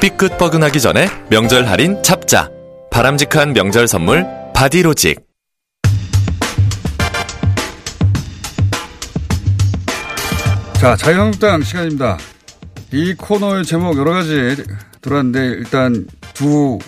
삐끗 0.00 0.38
뻐근하기 0.38 0.80
전에 0.80 1.08
명절 1.28 1.66
할인 1.66 2.00
잡자. 2.04 2.48
바람직한 2.92 3.52
명절 3.52 3.88
선물 3.88 4.24
바디로직. 4.54 5.26
자, 10.74 10.94
자유한국당 10.94 11.62
시간입니다. 11.62 12.16
이 12.92 13.12
코너의 13.14 13.64
제목 13.64 13.98
여러 13.98 14.12
가지 14.12 14.56
들어왔는데 15.00 15.46
일단 15.58 16.06
두 16.32 16.78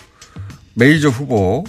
메이저 0.74 1.08
후보 1.08 1.64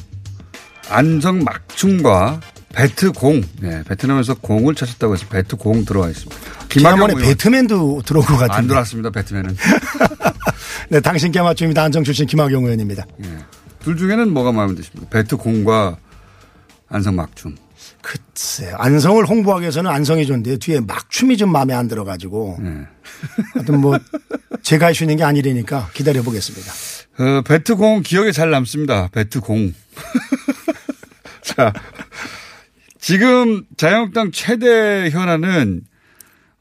안성 0.90 1.44
막춤과 1.44 2.40
배트 2.74 3.12
공, 3.12 3.42
네, 3.60 3.84
베트남에서 3.88 4.36
공을 4.36 4.76
찾았다고 4.76 5.14
해서 5.14 5.28
배트 5.28 5.56
공 5.58 5.84
들어와 5.86 6.10
있습니다. 6.10 6.42
지난번에 6.70 7.14
배트맨도 7.16 8.04
들어온 8.06 8.26
것 8.26 8.34
같은데. 8.38 8.54
안 8.54 8.68
들어왔습니다, 8.68 9.10
배트맨은. 9.10 9.58
네, 10.90 11.00
당신 11.02 11.32
깨맞춤입니다. 11.32 11.84
안성 11.84 12.04
출신 12.04 12.26
김학용 12.26 12.64
의원입니다. 12.66 13.06
네. 13.18 13.38
둘 13.80 13.98
중에는 13.98 14.32
뭐가 14.34 14.52
마음에 14.52 14.76
드십니까? 14.76 15.10
배트 15.10 15.38
공과 15.38 15.98
안성 16.90 17.16
막춤. 17.16 17.56
글쎄 18.02 18.72
안성을 18.78 19.24
홍보하기 19.26 19.62
위해서는 19.64 19.90
안성이 19.92 20.26
좋은데 20.26 20.58
뒤에 20.58 20.80
막춤이 20.80 21.38
좀 21.38 21.52
마음에 21.52 21.74
안 21.74 21.88
들어가지고. 21.88 22.58
네. 22.62 22.72
하여튼 23.54 23.80
뭐 23.80 23.98
제가 24.64 24.88
할 24.88 24.96
수 24.96 25.04
있는 25.04 25.18
게 25.18 25.24
아니라니까 25.24 25.90
기다려 25.94 26.22
보겠습니다. 26.24 26.72
어, 27.20 27.42
배트 27.44 27.76
공 27.76 28.02
기억에 28.02 28.32
잘 28.32 28.50
남습니다. 28.50 29.10
배트 29.12 29.40
공. 29.42 29.74
자, 31.44 31.74
지금 33.02 33.64
자유한국당 33.78 34.32
최대 34.32 35.10
현안은 35.10 35.82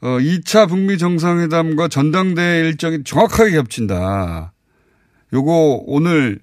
어, 0.01 0.07
2차 0.17 0.67
북미 0.67 0.97
정상회담과 0.97 1.87
전당대회 1.87 2.61
일정이 2.61 3.03
정확하게 3.05 3.51
겹친다. 3.51 4.51
요거 5.31 5.83
오늘 5.85 6.39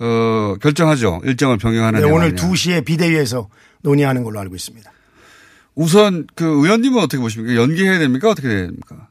어, 0.00 0.56
결정하죠. 0.60 1.20
일정을 1.24 1.58
병행하는. 1.58 2.00
네, 2.00 2.10
오늘 2.10 2.34
2시에 2.34 2.84
비대위에서 2.86 3.48
논의하는 3.82 4.24
걸로 4.24 4.40
알고 4.40 4.56
있습니다. 4.56 4.90
우선 5.74 6.26
그 6.34 6.44
의원님은 6.46 6.98
어떻게 7.02 7.20
보십니까? 7.20 7.54
연기해야 7.54 7.98
됩니까? 7.98 8.30
어떻게 8.30 8.48
해야 8.48 8.62
됩니까? 8.62 9.08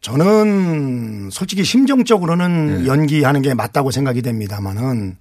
저는 0.00 1.30
솔직히 1.32 1.64
심정적으로는 1.64 2.84
네. 2.84 2.86
연기하는 2.86 3.42
게 3.42 3.54
맞다고 3.54 3.90
생각이 3.90 4.22
됩니다만은 4.22 5.16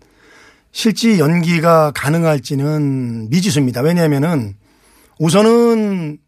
실제 0.72 1.18
연기가 1.20 1.92
가능할지는 1.92 3.30
미지수입니다. 3.30 3.82
왜냐하면은 3.82 4.56
우선은 5.20 6.20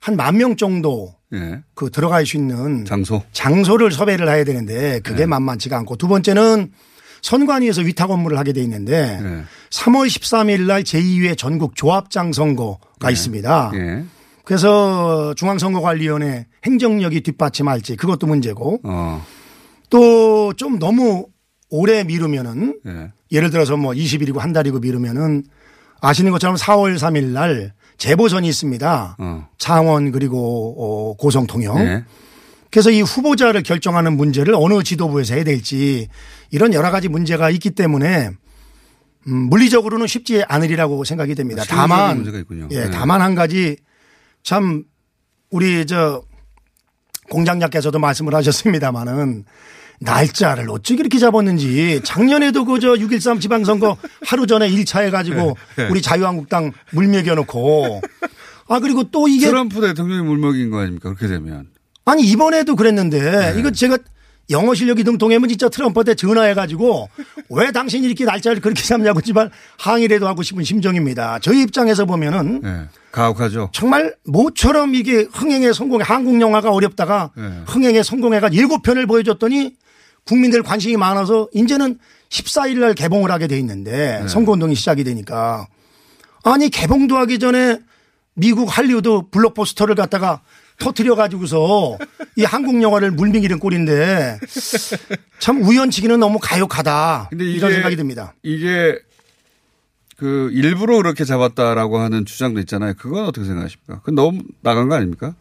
한 0.00 0.16
만 0.16 0.36
명 0.36 0.56
정도 0.56 1.14
네. 1.30 1.60
그 1.74 1.90
들어갈 1.90 2.26
수 2.26 2.36
있는 2.36 2.84
장소 2.84 3.22
장소를 3.32 3.90
섭외를 3.90 4.28
해야 4.28 4.44
되는데 4.44 5.00
그게 5.00 5.20
네. 5.20 5.26
만만치가 5.26 5.76
않고 5.78 5.96
두 5.96 6.08
번째는 6.08 6.72
선관위에서 7.22 7.80
위탁 7.82 8.10
업무를 8.10 8.38
하게 8.38 8.52
돼 8.52 8.60
있는데 8.62 9.18
네. 9.22 9.42
3월 9.70 10.06
13일 10.06 10.66
날 10.66 10.82
제2회 10.82 11.38
전국 11.38 11.74
조합장 11.74 12.32
선거가 12.32 13.10
있습니다. 13.10 13.72
그래서 14.44 15.32
중앙선거관리위원회 15.36 16.46
행정력이 16.66 17.22
뒷받침할지 17.22 17.96
그것도 17.96 18.26
문제고 18.26 18.80
어. 18.84 19.24
또좀 19.88 20.78
너무 20.78 21.26
오래 21.74 22.04
미루면은 22.04 22.78
네. 22.84 23.12
예를 23.32 23.50
들어서 23.50 23.76
뭐 23.76 23.92
20일이고 23.92 24.38
한 24.38 24.52
달이고 24.52 24.78
미루면은 24.78 25.42
아시는 26.00 26.30
것처럼 26.30 26.54
4월 26.54 26.96
3일 26.96 27.32
날 27.32 27.72
재보선이 27.98 28.46
있습니다. 28.46 29.16
어. 29.18 29.48
창원 29.58 30.12
그리고 30.12 30.76
어, 30.78 31.16
고성 31.16 31.48
통영. 31.48 31.74
네. 31.76 32.04
그래서 32.70 32.90
이 32.90 33.00
후보자를 33.00 33.64
결정하는 33.64 34.16
문제를 34.16 34.54
어느 34.56 34.84
지도부에서 34.84 35.34
해야 35.34 35.42
될지 35.42 36.06
이런 36.52 36.74
여러 36.74 36.92
가지 36.92 37.08
문제가 37.08 37.50
있기 37.50 37.72
때문에 37.72 38.30
음, 39.26 39.34
물리적으로는 39.34 40.06
쉽지 40.06 40.44
않으리라고 40.46 41.02
생각이 41.02 41.34
됩니다. 41.34 41.62
아, 41.62 41.66
다만 41.68 42.24
예, 42.70 42.84
네. 42.84 42.90
다만 42.90 43.20
한 43.20 43.34
가지 43.34 43.76
참 44.44 44.84
우리 45.50 45.86
저 45.86 46.22
공장장께서도 47.30 47.98
말씀을 47.98 48.32
하셨습니다마는 48.34 49.44
날짜를 50.00 50.70
어찌 50.70 50.96
그렇게 50.96 51.18
잡았는지 51.18 52.00
작년에도 52.04 52.64
그저 52.64 52.94
6.13 52.94 53.40
지방선거 53.40 53.96
하루 54.26 54.46
전에 54.46 54.68
1차 54.68 55.02
해가지고. 55.04 55.56
우리 55.90 56.02
자유한국당 56.02 56.72
물먹여 56.92 57.34
놓고 57.34 58.00
아 58.68 58.80
그리고 58.80 59.04
또 59.10 59.28
이게 59.28 59.46
트럼프 59.46 59.80
대통령이 59.80 60.22
물먹인 60.22 60.70
거 60.70 60.78
아닙니까 60.80 61.12
그렇게 61.12 61.26
되면 61.26 61.66
아니 62.04 62.22
이번에도 62.22 62.76
그랬는데 62.76 63.52
네. 63.52 63.60
이거 63.60 63.70
제가 63.70 63.98
영어 64.50 64.74
실력이 64.74 65.04
등통하면 65.04 65.48
진짜 65.48 65.68
트럼프한테 65.68 66.14
전화해가지고 66.14 67.08
왜 67.50 67.72
당신이 67.72 68.06
이렇게 68.06 68.24
날짜를 68.24 68.60
그렇게 68.60 68.82
잡냐고 68.82 69.20
지만 69.20 69.50
항의라도 69.78 70.28
하고 70.28 70.42
싶은 70.42 70.64
심정입니다. 70.64 71.38
저희 71.40 71.62
입장에서 71.62 72.04
보면은 72.04 72.60
네. 72.62 72.84
가혹하죠. 73.10 73.70
정말 73.72 74.14
모처럼 74.26 74.94
이게 74.94 75.26
흥행에 75.32 75.72
성공해 75.72 76.04
한국 76.06 76.40
영화가 76.40 76.70
어렵다가 76.72 77.30
네. 77.36 77.62
흥행에 77.66 78.02
성공해가 78.02 78.48
일곱 78.52 78.82
편을 78.82 79.06
보여줬더니 79.06 79.74
국민들 80.26 80.62
관심이 80.62 80.96
많아서 80.96 81.48
이제는 81.52 81.98
14일 82.30 82.78
날 82.78 82.94
개봉을 82.94 83.30
하게 83.30 83.46
돼 83.46 83.58
있는데 83.58 84.20
네. 84.22 84.28
선거운동이 84.28 84.74
시작이 84.74 85.04
되니까 85.04 85.68
아니 86.42 86.68
개봉도 86.68 87.16
하기 87.16 87.38
전에 87.38 87.78
미국 88.34 88.76
할리우드 88.76 89.22
블록버스터를 89.30 89.94
갖다가 89.94 90.42
터트려 90.78 91.14
가지고서 91.14 91.98
이 92.36 92.42
한국 92.42 92.82
영화를 92.82 93.12
물밀기는 93.12 93.58
꼴인데 93.60 94.40
참 95.38 95.62
우연치기는 95.62 96.18
너무 96.18 96.38
가혹하다 96.40 97.28
근데 97.30 97.44
이런 97.44 97.72
생각이 97.72 97.94
듭니다. 97.96 98.34
이게 98.42 98.98
그 100.16 100.50
일부러 100.52 100.96
그렇게 100.96 101.24
잡았다라고 101.24 101.98
하는 101.98 102.24
주장도 102.24 102.60
있잖아요. 102.60 102.94
그건 102.98 103.26
어떻게 103.26 103.46
생각하십니까? 103.46 104.00
그건 104.00 104.14
너무 104.16 104.42
나간 104.62 104.88
거 104.88 104.96
아닙니까? 104.96 105.34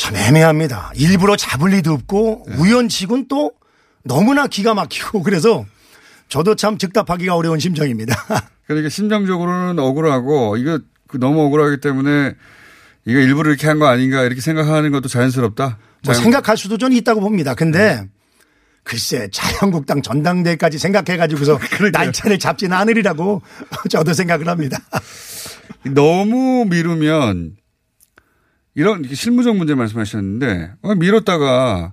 참 0.00 0.16
애매합니다. 0.16 0.92
일부러 0.94 1.36
잡을 1.36 1.70
리도 1.72 1.92
없고 1.92 2.46
네. 2.48 2.56
우연치곤 2.56 3.28
또 3.28 3.52
너무나 4.02 4.46
기가 4.46 4.72
막히고 4.72 5.22
그래서 5.22 5.66
저도 6.28 6.54
참 6.56 6.78
즉답하기가 6.78 7.34
어려운 7.36 7.58
심정입니다. 7.58 8.16
그러니까 8.66 8.88
심정적으로는 8.88 9.78
억울하고 9.78 10.56
이거 10.56 10.78
그 11.06 11.18
너무 11.18 11.42
억울하기 11.44 11.80
때문에 11.80 12.34
이거 13.04 13.18
일부러 13.18 13.50
이렇게 13.50 13.66
한 13.66 13.78
거 13.78 13.86
아닌가 13.88 14.22
이렇게 14.22 14.40
생각하는 14.40 14.90
것도 14.90 15.08
자연스럽다. 15.08 15.78
뭐 16.04 16.14
생각할 16.14 16.56
수도 16.56 16.78
좀 16.78 16.92
있다고 16.92 17.20
봅니다. 17.20 17.54
근데 17.54 17.96
네. 17.96 18.08
글쎄 18.84 19.28
자유한국당 19.30 20.00
전당대회까지 20.00 20.78
생각해가지고서 20.78 21.58
날짜를 21.92 22.38
잡지는 22.38 22.74
않으리라고 22.76 23.42
저도 23.90 24.14
생각을 24.14 24.48
합니다. 24.48 24.78
너무 25.84 26.64
미루면 26.68 27.56
이런 28.74 29.02
실무적 29.12 29.56
문제 29.56 29.74
말씀하셨는데 29.74 30.72
어, 30.82 30.94
미뤘다가 30.94 31.92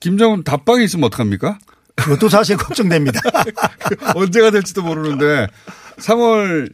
김정은 0.00 0.44
답방에 0.44 0.84
있으면 0.84 1.04
어떡합니까? 1.04 1.58
그것도 1.96 2.28
사실 2.28 2.56
걱정됩니다. 2.58 3.20
언제가 4.14 4.50
될지도 4.50 4.82
모르는데 4.82 5.48
3월 5.96 6.72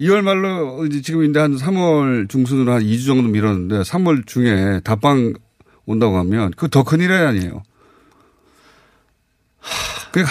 2월 0.00 0.22
말로 0.22 0.84
이제 0.86 1.00
지금 1.02 1.24
인데 1.24 1.40
한 1.40 1.56
3월 1.56 2.28
중순으로 2.28 2.72
한 2.72 2.82
2주 2.82 3.06
정도 3.06 3.28
미뤘는데 3.28 3.80
3월 3.82 4.26
중에 4.26 4.80
답방 4.84 5.32
온다고 5.86 6.18
하면 6.18 6.50
그 6.52 6.68
더 6.68 6.82
큰일 6.84 7.12
아니에요. 7.12 7.62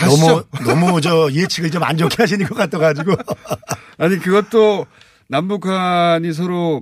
너무 0.05 0.43
너무 0.65 1.01
저 1.01 1.29
예측을 1.31 1.71
좀 1.71 1.83
안 1.83 1.97
좋게 1.97 2.15
하시는 2.23 2.45
것 2.47 2.55
같아가지고 2.55 3.15
아니 3.97 4.17
그것도 4.19 4.85
남북한이 5.27 6.33
서로 6.33 6.81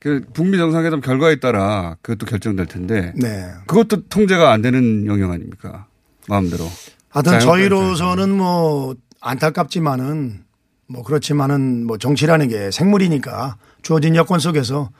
그 0.00 0.24
북미 0.32 0.56
정상회담 0.58 1.00
결과에 1.00 1.36
따라 1.40 1.96
그것도 2.02 2.26
결정될 2.26 2.66
텐데 2.66 3.12
네. 3.16 3.50
그것도 3.66 4.08
통제가 4.08 4.52
안 4.52 4.62
되는 4.62 5.06
영역 5.06 5.32
아닙니까 5.32 5.86
마음대로. 6.28 6.68
하여튼 7.08 7.40
저희로서는 7.40 8.30
뭐 8.30 8.94
안타깝지만은 9.20 10.44
뭐 10.86 11.02
그렇지만은 11.02 11.84
뭐 11.86 11.98
정치라는 11.98 12.48
게 12.48 12.70
생물이니까 12.70 13.56
주어진 13.82 14.14
여건 14.14 14.38
속에서 14.38 14.90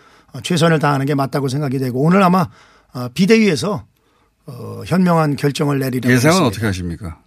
최선을 0.42 0.78
다하는 0.80 1.06
게 1.06 1.14
맞다고 1.14 1.48
생각이 1.48 1.78
되고 1.78 2.00
오늘 2.02 2.22
아마 2.22 2.48
비대위에서 3.14 3.86
어 4.46 4.82
현명한 4.86 5.36
결정을 5.36 5.78
내리려고 5.78 6.12
예상은 6.12 6.42
어떻게 6.42 6.66
하십니까? 6.66 7.20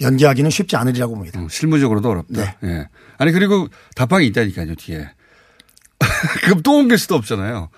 연기하기는 0.00 0.50
쉽지 0.50 0.76
않으리라고 0.76 1.14
봅니다. 1.14 1.38
음, 1.40 1.48
실무적으로도 1.48 2.10
어렵다. 2.10 2.32
네. 2.32 2.56
예. 2.64 2.88
아니 3.18 3.30
그리고 3.30 3.68
답방이 3.94 4.26
있다니까요 4.26 4.74
뒤에. 4.74 5.08
그럼 6.44 6.62
또 6.62 6.78
옮길 6.78 6.98
수도 6.98 7.14
없잖아요. 7.14 7.68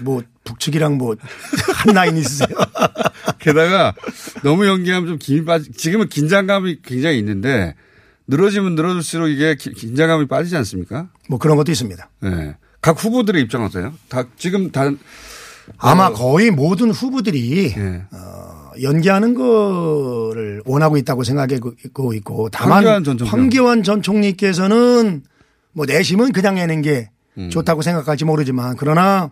뭐 0.00 0.22
북측이랑 0.44 0.98
뭐 0.98 1.16
한 1.82 1.94
라인 1.94 2.16
있으세요? 2.16 2.48
게다가 3.40 3.92
너무 4.42 4.66
연기하면 4.66 5.08
좀 5.08 5.18
김이 5.18 5.44
빠지. 5.44 5.72
지금은 5.72 6.08
긴장감이 6.08 6.78
굉장히 6.82 7.18
있는데 7.18 7.74
늘어지면 8.28 8.76
늘어질수록 8.76 9.28
이게 9.28 9.56
긴장감이 9.56 10.28
빠지지 10.28 10.56
않습니까? 10.58 11.08
뭐 11.28 11.38
그런 11.38 11.56
것도 11.56 11.72
있습니다. 11.72 12.08
네. 12.20 12.56
각 12.80 13.02
후보들의 13.02 13.42
입장 13.42 13.64
어때요? 13.64 13.92
다 14.08 14.24
지금 14.36 14.70
다 14.70 14.90
아마 15.78 16.06
어. 16.06 16.12
거의 16.12 16.50
모든 16.50 16.90
후보들이 16.90 17.74
네. 17.74 18.02
어, 18.12 18.70
연기하는 18.80 19.34
거를 19.34 20.62
원하고 20.64 20.96
있다고 20.96 21.24
생각하고 21.24 22.12
있고 22.14 22.48
다만 22.50 22.84
황교안 22.84 23.04
전, 23.04 23.20
황교안 23.26 23.82
전 23.82 24.02
총리께서는 24.02 25.22
뭐 25.72 25.86
내심은 25.86 26.32
그냥 26.32 26.56
내는 26.56 26.82
게 26.82 27.10
음. 27.38 27.50
좋다고 27.50 27.82
생각할지 27.82 28.24
모르지만 28.24 28.76
그러나 28.76 29.30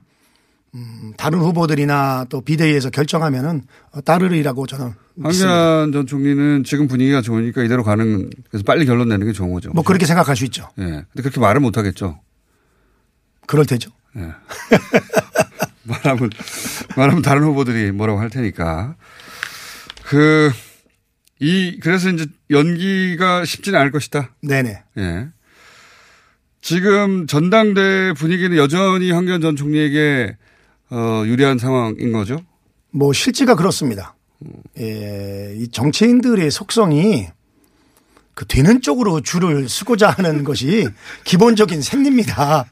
음, 0.75 1.13
다른 1.17 1.41
후보들이나 1.41 2.27
또 2.29 2.41
비대위에서 2.41 2.91
결정하면은 2.91 3.63
따르리라고 4.05 4.67
저는 4.67 4.95
황교안 5.21 5.93
전 5.93 6.07
총리는 6.07 6.65
지금 6.65 6.87
분위기가 6.87 7.21
좋으니까 7.23 7.63
이대로 7.65 7.83
가는 7.83 8.31
그래서 8.49 8.65
빨리 8.65 8.87
결론 8.87 9.09
내는 9.09 9.27
게 9.27 9.33
좋은 9.33 9.53
거죠. 9.53 9.71
뭐 9.73 9.83
그렇게 9.83 10.07
생각할 10.07 10.37
수 10.37 10.45
있죠. 10.45 10.69
예. 10.79 10.83
네. 10.85 10.91
근데 10.91 11.23
그렇게 11.23 11.41
말을 11.41 11.61
못 11.61 11.77
하겠죠. 11.77 12.21
그럴 13.47 13.67
테죠. 13.67 13.91
예. 14.17 14.21
네. 14.21 14.33
말하면 15.83 16.31
말하면 16.97 17.23
다른 17.23 17.43
후보들이 17.43 17.91
뭐라고 17.91 18.21
할 18.21 18.31
테니까 18.31 18.95
그 20.05 20.53
이 21.41 21.79
그래서 21.81 22.11
이제 22.11 22.27
연기가 22.51 23.45
쉽지는 23.45 23.79
않을 23.81 23.91
것이다. 23.91 24.35
네네. 24.43 24.83
예. 24.99 25.29
지금 26.61 27.27
전당대 27.27 28.13
분위기는 28.17 28.57
여전히 28.57 29.11
황교안 29.11 29.41
전 29.41 29.57
총리에게 29.57 30.37
어, 30.91 31.23
유리한 31.27 31.59
상황인 31.59 32.13
거죠? 32.13 32.41
뭐 32.91 33.13
실제가 33.13 33.55
그렇습니다. 33.55 34.17
예, 34.79 35.55
이 35.57 35.69
정치인들의 35.69 36.51
속성이 36.51 37.29
그 38.35 38.47
되는 38.47 38.81
쪽으로 38.81 39.21
줄을 39.21 39.69
쓰고자 39.69 40.11
하는 40.11 40.45
것이 40.45 40.89
기본적인 41.25 41.83
생리입니다. 41.83 42.71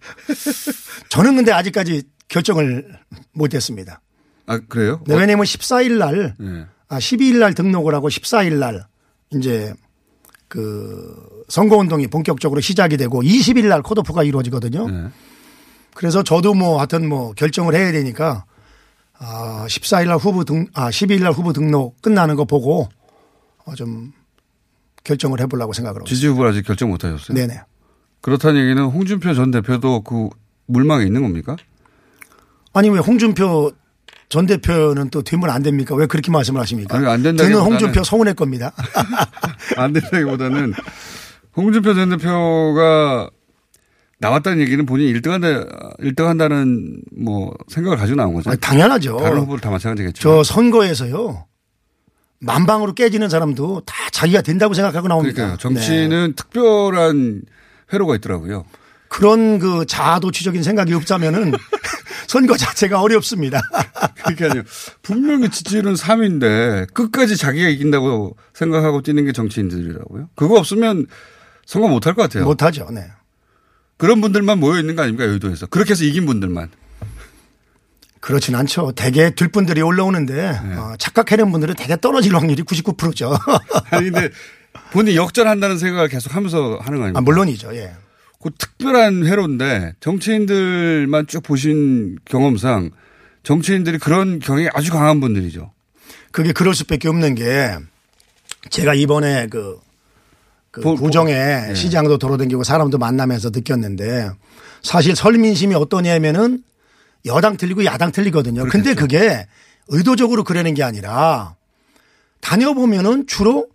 저는 1.11 1.37
근데 1.37 1.52
아직까지 1.52 2.02
결정을 2.29 2.99
못 3.32 3.55
했습니다. 3.55 4.00
아, 4.46 4.58
그래요? 4.67 5.02
네, 5.06 5.14
왜냐면 5.14 5.44
14일 5.44 5.99
날, 5.99 6.35
네. 6.38 6.64
아, 6.88 6.99
12일 6.99 7.38
날 7.38 7.55
등록을 7.55 7.94
하고 7.94 8.08
14일 8.08 8.55
날 8.55 8.87
이제 9.31 9.75
그 10.49 11.45
선거운동이 11.49 12.06
본격적으로 12.09 12.61
시작이 12.61 12.97
되고 12.97 13.23
20일 13.23 13.67
날 13.69 13.83
컷오프가 13.83 14.25
이루어지거든요. 14.25 14.89
네. 14.89 15.09
그래서 15.95 16.23
저도 16.23 16.55
뭐 16.55 16.79
하여튼 16.79 17.09
뭐 17.09 17.33
결정을 17.33 17.75
해야 17.75 17.93
되니까 17.93 18.45
아, 19.19 19.67
14일 19.69 20.06
날 20.06 20.17
후보 20.17 20.45
등, 20.45 20.67
아, 20.75 20.91
12일 20.91 21.23
날 21.23 21.33
후보 21.33 21.53
등록 21.53 22.00
끝나는 22.00 22.37
거 22.37 22.45
보고 22.45 22.89
어, 23.65 23.75
좀 23.75 24.12
결정을 25.05 25.41
해보려고 25.41 25.73
생각을 25.73 26.00
하고 26.00 26.06
지지 26.06 26.29
후보 26.29 26.47
아직 26.47 26.62
결정 26.62 26.91
못 26.91 27.05
하셨어요? 27.05 27.35
네네. 27.37 27.61
그렇다는 28.21 28.61
얘기는 28.62 28.83
홍준표 28.83 29.35
전 29.35 29.50
대표도 29.50 30.03
그 30.03 30.29
물망에 30.67 31.05
있는 31.05 31.23
겁니까? 31.23 31.56
아니 32.73 32.91
왜 32.91 32.99
홍준표 33.00 33.73
전 34.28 34.46
대표는 34.46 35.10
또 35.10 35.22
되면 35.22 35.48
안 35.50 35.62
됩니까? 35.62 35.94
왜 35.94 36.06
그렇게 36.06 36.30
말씀을 36.30 36.60
하십니까? 36.60 36.96
아니, 36.96 37.06
안 37.06 37.22
된다는 37.22 37.54
홍준표 37.54 38.04
서운할 38.04 38.34
겁니다. 38.34 38.72
안 39.76 39.92
된다기보다는 39.92 40.75
홍준표 41.56 41.94
전 41.94 42.10
대표가 42.10 43.30
나왔다는 44.20 44.60
얘기는 44.60 44.84
본인이 44.84 45.12
1등 45.14 45.30
한다, 45.30 45.48
1등 46.00 46.25
한다는 46.25 47.00
뭐 47.16 47.54
생각을 47.69 47.96
가지고 47.96 48.16
나온 48.16 48.34
거죠. 48.34 48.50
아니, 48.50 48.60
당연하죠. 48.60 49.16
다른 49.19 49.38
후보를 49.38 49.60
다 49.60 49.70
마찬가지겠죠. 49.70 50.20
저 50.20 50.42
선거에서요. 50.42 51.46
만방으로 52.40 52.94
깨지는 52.94 53.28
사람도 53.28 53.82
다 53.86 53.94
자기가 54.12 54.42
된다고 54.42 54.75
생각하고 54.75 55.08
나옵니다. 55.08 55.34
그러니까요. 55.34 55.58
정치는 55.58 56.26
네. 56.28 56.34
특별한 56.34 57.42
회로가 57.92 58.14
있더라고요. 58.16 58.64
그런 59.08 59.58
그 59.58 59.84
자아도취적인 59.87 60.62
생각이 60.62 60.93
없자면은 60.94 61.52
선거 62.28 62.56
자체가 62.56 63.00
어렵습니다. 63.00 63.60
그러니까요. 64.25 64.62
분명히 65.02 65.49
지지율은 65.50 65.94
3인데 65.94 66.93
끝까지 66.93 67.37
자기가 67.37 67.69
이긴다고 67.69 68.37
생각하고 68.52 69.02
뛰는 69.02 69.25
게 69.25 69.32
정치인들이라고요. 69.32 70.28
그거 70.34 70.56
없으면 70.58 71.06
선거 71.66 71.88
못 71.88 72.06
할 72.06 72.14
것 72.14 72.22
같아요. 72.22 72.44
못 72.44 72.62
하죠. 72.62 72.88
네. 72.93 73.06
그런 73.96 74.20
분들만 74.20 74.60
모여 74.60 74.78
있는 74.78 74.94
거 74.94 75.02
아닙니까 75.02 75.26
여의도에서. 75.26 75.66
그렇게 75.66 75.90
해서 75.93 76.04
이긴 76.04 76.26
분들만. 76.26 76.69
그렇진 78.20 78.54
않죠. 78.56 78.93
대개 78.93 79.34
들분들이 79.34 79.81
올라오는데 79.81 80.34
네. 80.34 80.75
어, 80.76 80.94
착각해낸 80.99 81.50
분들은 81.52 81.75
대개 81.76 81.96
떨어질 82.00 82.34
확률이 82.37 82.62
99%죠. 82.62 83.37
아니 83.90 84.11
근데 84.11 84.28
본인이 84.93 85.16
역전한다는 85.16 85.78
생각을 85.78 86.08
계속 86.08 86.34
하면서 86.34 86.78
하는 86.82 86.99
거 86.99 87.04
아닙니까? 87.04 87.19
아, 87.19 87.20
물론이죠. 87.22 87.75
예. 87.76 87.94
그 88.40 88.50
특별한 88.56 89.26
회로인데 89.26 89.94
정치인들만 90.00 91.26
쭉 91.26 91.43
보신 91.43 92.19
경험상 92.25 92.90
정치인들이 93.43 93.99
그런 93.99 94.38
경향이 94.38 94.69
아주 94.73 94.93
강한 94.93 95.20
분들이죠. 95.20 95.73
그게 96.31 96.52
그럴 96.52 96.75
수밖에 96.75 97.08
없는 97.08 97.35
게 97.35 97.76
제가 98.70 98.94
이번에 98.94 99.49
그, 99.49 99.79
그 100.70 100.81
보, 100.81 100.94
구정에 100.94 101.32
네. 101.32 101.75
시장도 101.75 102.19
돌아다니고 102.19 102.62
사람도 102.62 102.99
만나면서 102.99 103.50
느꼈는데 103.50 104.31
사실 104.82 105.17
설민심이 105.17 105.75
어떠냐면은 105.75 106.62
여당 107.26 107.56
틀리고 107.56 107.85
야당 107.85 108.12
틀리거든요. 108.12 108.62
그렇겠죠. 108.62 108.70
근데 108.70 108.94
그게 108.94 109.46
의도적으로 109.88 110.44
그러는 110.44 110.75
게 110.75 110.82
아니라 110.82 111.56
다녀보면은 112.40 113.26
주로 113.26 113.67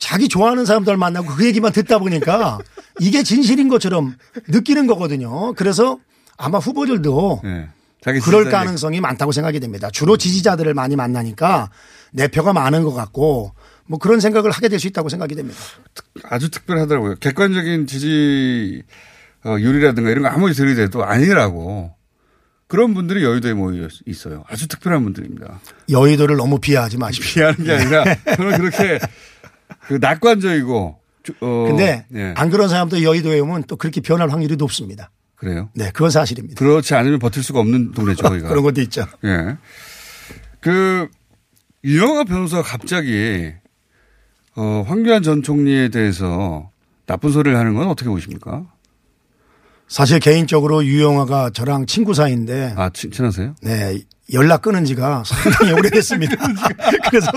자기 0.00 0.28
좋아하는 0.28 0.64
사람들 0.64 0.96
만나고 0.96 1.28
그 1.28 1.46
얘기만 1.46 1.72
듣다 1.72 1.98
보니까 1.98 2.58
이게 2.98 3.22
진실인 3.22 3.68
것처럼 3.68 4.16
느끼는 4.48 4.86
거거든요. 4.88 5.52
그래서 5.52 5.98
아마 6.36 6.58
후보들도 6.58 7.42
네. 7.44 7.68
그럴 8.24 8.46
가능성이 8.50 9.00
많다고 9.00 9.30
생각이 9.30 9.60
됩니다. 9.60 9.90
주로 9.92 10.16
지지자들을 10.16 10.72
많이 10.74 10.96
만나니까 10.96 11.70
내 12.12 12.28
표가 12.28 12.54
많은 12.54 12.82
것 12.82 12.92
같고 12.94 13.52
뭐 13.86 13.98
그런 13.98 14.20
생각을 14.20 14.50
하게 14.50 14.68
될 14.68 14.80
수 14.80 14.86
있다고 14.88 15.10
생각이 15.10 15.34
됩니다. 15.34 15.58
아주 16.24 16.50
특별하더라고요. 16.50 17.16
객관적인 17.20 17.86
지지 17.86 18.82
어, 19.44 19.56
율이라든가 19.58 20.10
이런 20.10 20.22
거 20.22 20.28
아무리 20.30 20.54
들이대도 20.54 21.04
아니라고 21.04 21.94
그런 22.68 22.94
분들이 22.94 23.22
여의도에 23.24 23.52
모여 23.52 23.86
있어요. 24.06 24.44
아주 24.48 24.66
특별한 24.68 25.02
분들입니다. 25.04 25.60
여의도를 25.90 26.36
너무 26.36 26.58
비하하지 26.58 26.96
마십시오. 26.98 27.34
비하는 27.52 27.64
게 27.64 27.72
아니라 27.72 28.04
저는 28.36 28.58
그렇게 28.58 28.98
그 29.86 29.94
낙관적이고. 30.00 30.98
어, 31.40 31.64
근데 31.68 32.06
예. 32.14 32.32
안 32.36 32.50
그런 32.50 32.68
사람도 32.68 33.02
여의도에 33.02 33.40
오면 33.40 33.64
또 33.64 33.76
그렇게 33.76 34.00
변할 34.00 34.30
확률이 34.30 34.56
높습니다. 34.56 35.10
그래요? 35.36 35.70
네, 35.74 35.90
그건 35.92 36.10
사실입니다. 36.10 36.58
그렇지 36.58 36.94
않으면 36.94 37.18
버틸 37.18 37.42
수가 37.42 37.60
없는 37.60 37.92
동네죠, 37.92 38.22
거기가. 38.22 38.48
그런 38.50 38.62
것도 38.62 38.80
있죠. 38.82 39.06
예. 39.24 39.56
그 40.60 41.08
유영아 41.84 42.24
변호사가 42.24 42.62
갑자기 42.62 43.52
어, 44.56 44.84
황교안 44.86 45.22
전 45.22 45.42
총리에 45.42 45.88
대해서 45.88 46.70
나쁜 47.06 47.30
소리를 47.30 47.56
하는 47.56 47.74
건 47.74 47.88
어떻게 47.88 48.10
보십니까? 48.10 48.66
사실 49.88 50.20
개인적으로 50.20 50.84
유영아가 50.84 51.50
저랑 51.50 51.86
친구 51.86 52.14
사이인데. 52.14 52.74
아, 52.76 52.90
친, 52.90 53.10
친하세요? 53.10 53.56
네. 53.62 53.98
연락 54.32 54.62
끊은 54.62 54.84
지가 54.84 55.24
상당히 55.24 55.72
오래됐습니다. 55.72 56.36
그래서 57.10 57.30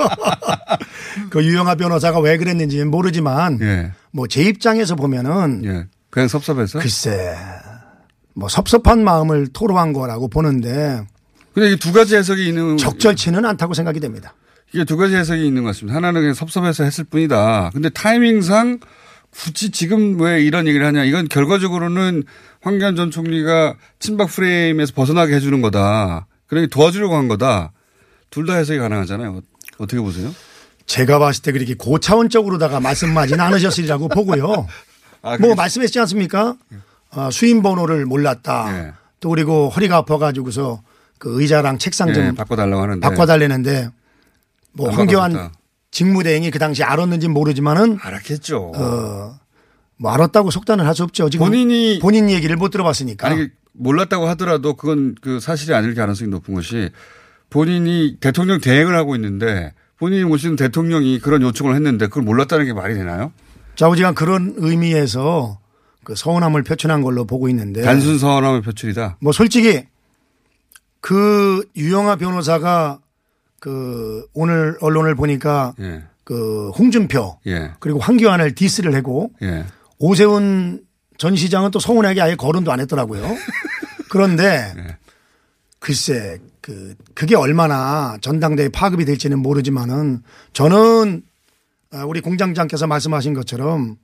그 1.29 1.43
유영아 1.43 1.75
변호사가 1.75 2.19
왜 2.19 2.37
그랬는지는 2.37 2.89
모르지만 2.91 3.59
예. 3.61 3.91
뭐제 4.11 4.43
입장에서 4.43 4.95
보면은 4.95 5.63
예. 5.65 5.87
그냥 6.09 6.27
섭섭해서 6.27 6.79
글쎄 6.79 7.35
뭐 8.35 8.47
섭섭한 8.47 9.03
마음을 9.03 9.47
토로한 9.47 9.93
거라고 9.93 10.27
보는데 10.27 11.01
근데 11.53 11.69
이게 11.69 11.75
두 11.77 11.93
가지 11.93 12.15
해석이 12.15 12.47
있는 12.47 12.77
적절치는 12.77 13.45
않다고 13.45 13.73
생각이 13.73 13.99
됩니다. 13.99 14.33
이게 14.73 14.85
두 14.85 14.97
가지 14.97 15.15
해석이 15.15 15.45
있는 15.45 15.63
것 15.63 15.69
같습니다. 15.69 15.95
하나는 15.95 16.21
그냥 16.21 16.33
섭섭해서 16.33 16.83
했을 16.83 17.03
뿐이다. 17.03 17.71
근데 17.73 17.89
타이밍상 17.89 18.79
굳이 19.29 19.71
지금 19.71 20.19
왜 20.19 20.41
이런 20.41 20.67
얘기를 20.67 20.85
하냐. 20.85 21.03
이건 21.03 21.27
결과적으로는 21.27 22.23
황교안 22.61 22.95
전 22.95 23.11
총리가 23.11 23.75
친박 23.99 24.29
프레임에서 24.29 24.93
벗어나게 24.93 25.35
해주는 25.35 25.61
거다. 25.61 26.27
그러니 26.53 26.67
도와주려고 26.69 27.15
한 27.15 27.27
거다. 27.27 27.71
둘 28.29 28.45
다 28.45 28.55
해석이 28.55 28.79
가능하잖아요. 28.79 29.41
어떻게 29.77 30.01
보세요? 30.01 30.33
제가 30.85 31.19
봤을 31.19 31.41
때 31.43 31.51
그렇게 31.51 31.73
고차원적으로다가 31.75 32.79
말씀하지는 32.79 33.39
않으셨으리라고 33.39 34.07
보고요. 34.09 34.67
아, 35.21 35.37
뭐 35.37 35.55
말씀했지 35.55 35.99
않습니까? 36.01 36.55
어, 37.11 37.29
수임 37.31 37.61
번호를 37.61 38.05
몰랐다. 38.05 38.71
네. 38.71 38.91
또 39.19 39.29
그리고 39.29 39.69
허리가 39.69 39.97
아파가지고서 39.97 40.81
그 41.19 41.39
의자랑 41.41 41.77
책상 41.77 42.13
좀 42.13 42.23
네, 42.23 42.31
바꿔달라고 42.33 42.81
하는데 42.81 42.99
바꿔달라는데 43.07 43.89
뭐 44.73 44.89
황교안 44.89 45.51
직무대행이 45.91 46.51
그 46.51 46.59
당시 46.59 46.83
알았는지 46.83 47.27
모르지만은 47.29 47.99
알았겠죠. 48.01 48.71
어, 48.75 49.39
뭐 49.97 50.11
알았다고 50.11 50.51
속단을 50.51 50.85
할 50.85 50.95
수 50.95 51.03
없죠. 51.03 51.29
지금 51.29 51.45
본인이 51.45 51.99
본인 52.01 52.29
얘기를 52.29 52.55
못 52.57 52.69
들어봤으니까. 52.71 53.27
아니 53.27 53.47
몰랐다고 53.73 54.27
하더라도 54.29 54.75
그건 54.75 55.15
그 55.21 55.39
사실이 55.39 55.73
아닐 55.73 55.95
가능성이 55.95 56.29
높은 56.29 56.53
것이 56.53 56.89
본인이 57.49 58.17
대통령 58.19 58.59
대행을 58.59 58.95
하고 58.95 59.15
있는데 59.15 59.73
본인이 59.97 60.23
모시는 60.23 60.55
대통령이 60.55 61.19
그런 61.19 61.41
요청을 61.41 61.75
했는데 61.75 62.07
그걸 62.07 62.23
몰랐다는 62.23 62.65
게 62.65 62.73
말이 62.73 62.93
되나요? 62.93 63.31
좌우지간 63.75 64.15
그런 64.15 64.53
의미에서 64.57 65.59
그 66.03 66.15
서운함을 66.15 66.63
표출한 66.63 67.01
걸로 67.01 67.25
보고 67.25 67.47
있는데 67.49 67.81
단순 67.81 68.19
서운함의 68.19 68.61
표출이다. 68.61 69.17
뭐 69.21 69.31
솔직히 69.31 69.85
그 70.99 71.63
유영아 71.75 72.17
변호사가 72.17 72.99
그 73.59 74.25
오늘 74.33 74.77
언론을 74.81 75.15
보니까 75.15 75.73
예. 75.79 76.03
그 76.23 76.69
홍준표 76.71 77.39
예. 77.47 77.71
그리고 77.79 77.99
황교안을 77.99 78.55
디스를 78.55 78.93
하고 78.95 79.31
예. 79.41 79.65
오세훈 79.99 80.81
전 81.23 81.37
시장은 81.37 81.71
또 81.71 81.79
서운하게 81.79 82.19
아예 82.21 82.35
거론도 82.35 82.69
안 82.69 82.81
했더라고요. 82.81 83.23
그런데 84.09 84.73
네. 84.75 84.97
글쎄 85.79 86.39
그 86.59 86.95
그게 87.15 87.33
얼마나 87.37 88.17
전당대회 88.19 88.67
파급이 88.67 89.05
될지는 89.05 89.39
모르지만은 89.39 90.21
저는 90.51 91.23
아, 91.93 92.03
우리 92.03 92.19
공장장께서 92.19 92.87
말씀하신 92.87 93.33
것처럼 93.35 93.95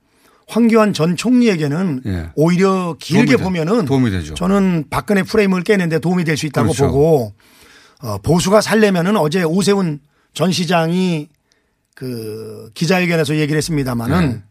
황교안 0.47 0.93
전 0.93 1.17
총리에게는 1.17 2.03
예. 2.05 2.29
오히려 2.35 2.95
길게 2.97 3.25
도움이 3.25 3.38
돼- 3.38 3.43
보면은 3.43 3.85
도움이 3.85 4.11
되죠. 4.11 4.33
저는 4.35 4.85
박근혜 4.89 5.21
프레임을 5.23 5.63
깨는데 5.63 5.99
도움이 5.99 6.23
될 6.23 6.38
수 6.38 6.45
있다고 6.45 6.67
그렇죠. 6.71 6.88
보고 6.88 7.33
어, 8.01 8.17
보수가 8.19 8.61
살려면은 8.61 9.17
어제 9.17 9.43
오세훈 9.43 9.99
전 10.33 10.53
시장이 10.53 11.27
그 11.95 12.71
기자회견에서 12.75 13.35
얘기를 13.35 13.57
했습니다마는 13.57 14.29
네. 14.29 14.41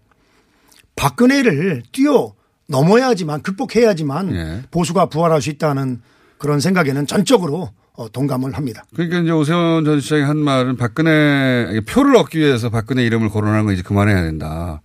박근혜를 0.96 1.82
뛰어 1.92 2.34
넘어야지만 2.68 3.42
극복해야지만 3.42 4.34
예. 4.34 4.62
보수가 4.70 5.06
부활할 5.06 5.42
수 5.42 5.50
있다는 5.50 6.00
그런 6.38 6.60
생각에는 6.60 7.06
전적으로 7.06 7.70
어, 7.94 8.08
동감을 8.10 8.54
합니다. 8.56 8.84
그러니까 8.94 9.18
이제 9.18 9.30
오세훈 9.30 9.84
전 9.84 10.00
시장이 10.00 10.22
한 10.22 10.36
말은 10.38 10.76
박근혜 10.76 11.80
표를 11.88 12.16
얻기 12.16 12.38
위해서 12.38 12.70
박근혜 12.70 13.04
이름을 13.04 13.30
거론하는 13.30 13.64
거 13.64 13.72
이제 13.72 13.82
그만해야 13.82 14.22
된다. 14.22 14.80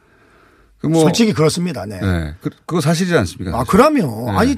그 0.79 0.87
뭐, 0.87 1.01
솔직히 1.01 1.31
그렇습니다. 1.33 1.85
네. 1.85 1.99
네. 2.01 2.33
그, 2.41 2.49
그거 2.65 2.81
사실이지 2.81 3.15
않습니까? 3.15 3.57
아, 3.59 3.63
그러면 3.67 4.25
네. 4.25 4.31
아니 4.31 4.55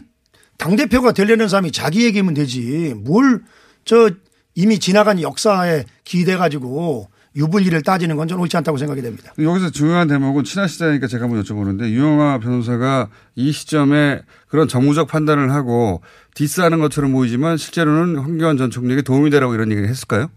당 0.57 0.75
대표가 0.77 1.11
되려는 1.11 1.49
사람이 1.49 1.71
자기 1.71 2.05
얘기면 2.05 2.33
되지. 2.33 2.93
뭘 2.95 3.43
저 3.85 4.09
이미 4.55 4.79
지나간 4.79 5.21
역사에 5.21 5.85
기대 6.03 6.35
가지고 6.35 7.07
유불리를 7.35 7.81
따지는 7.81 8.15
건 8.15 8.27
저는 8.27 8.41
옳지 8.43 8.55
않다고 8.57 8.77
생각이 8.77 9.01
됩니다. 9.01 9.33
여기서 9.37 9.69
중요한 9.69 10.07
대목은 10.07 10.45
친하시다니까 10.45 11.07
제가 11.07 11.25
한번 11.25 11.43
여쭤보는데 11.43 11.89
유영아 11.89 12.39
변호사가 12.39 13.09
이 13.35 13.51
시점에 13.51 14.21
그런 14.47 14.67
정무적 14.67 15.07
판단을 15.07 15.51
하고 15.51 16.01
디스하는 16.33 16.79
것처럼 16.79 17.11
보이지만 17.11 17.57
실제로는 17.57 18.19
황교안 18.19 18.57
전 18.57 18.71
총리에게 18.71 19.01
도움이 19.01 19.29
되라고 19.31 19.53
이런 19.53 19.69
얘기를 19.71 19.89
했을까요? 19.89 20.29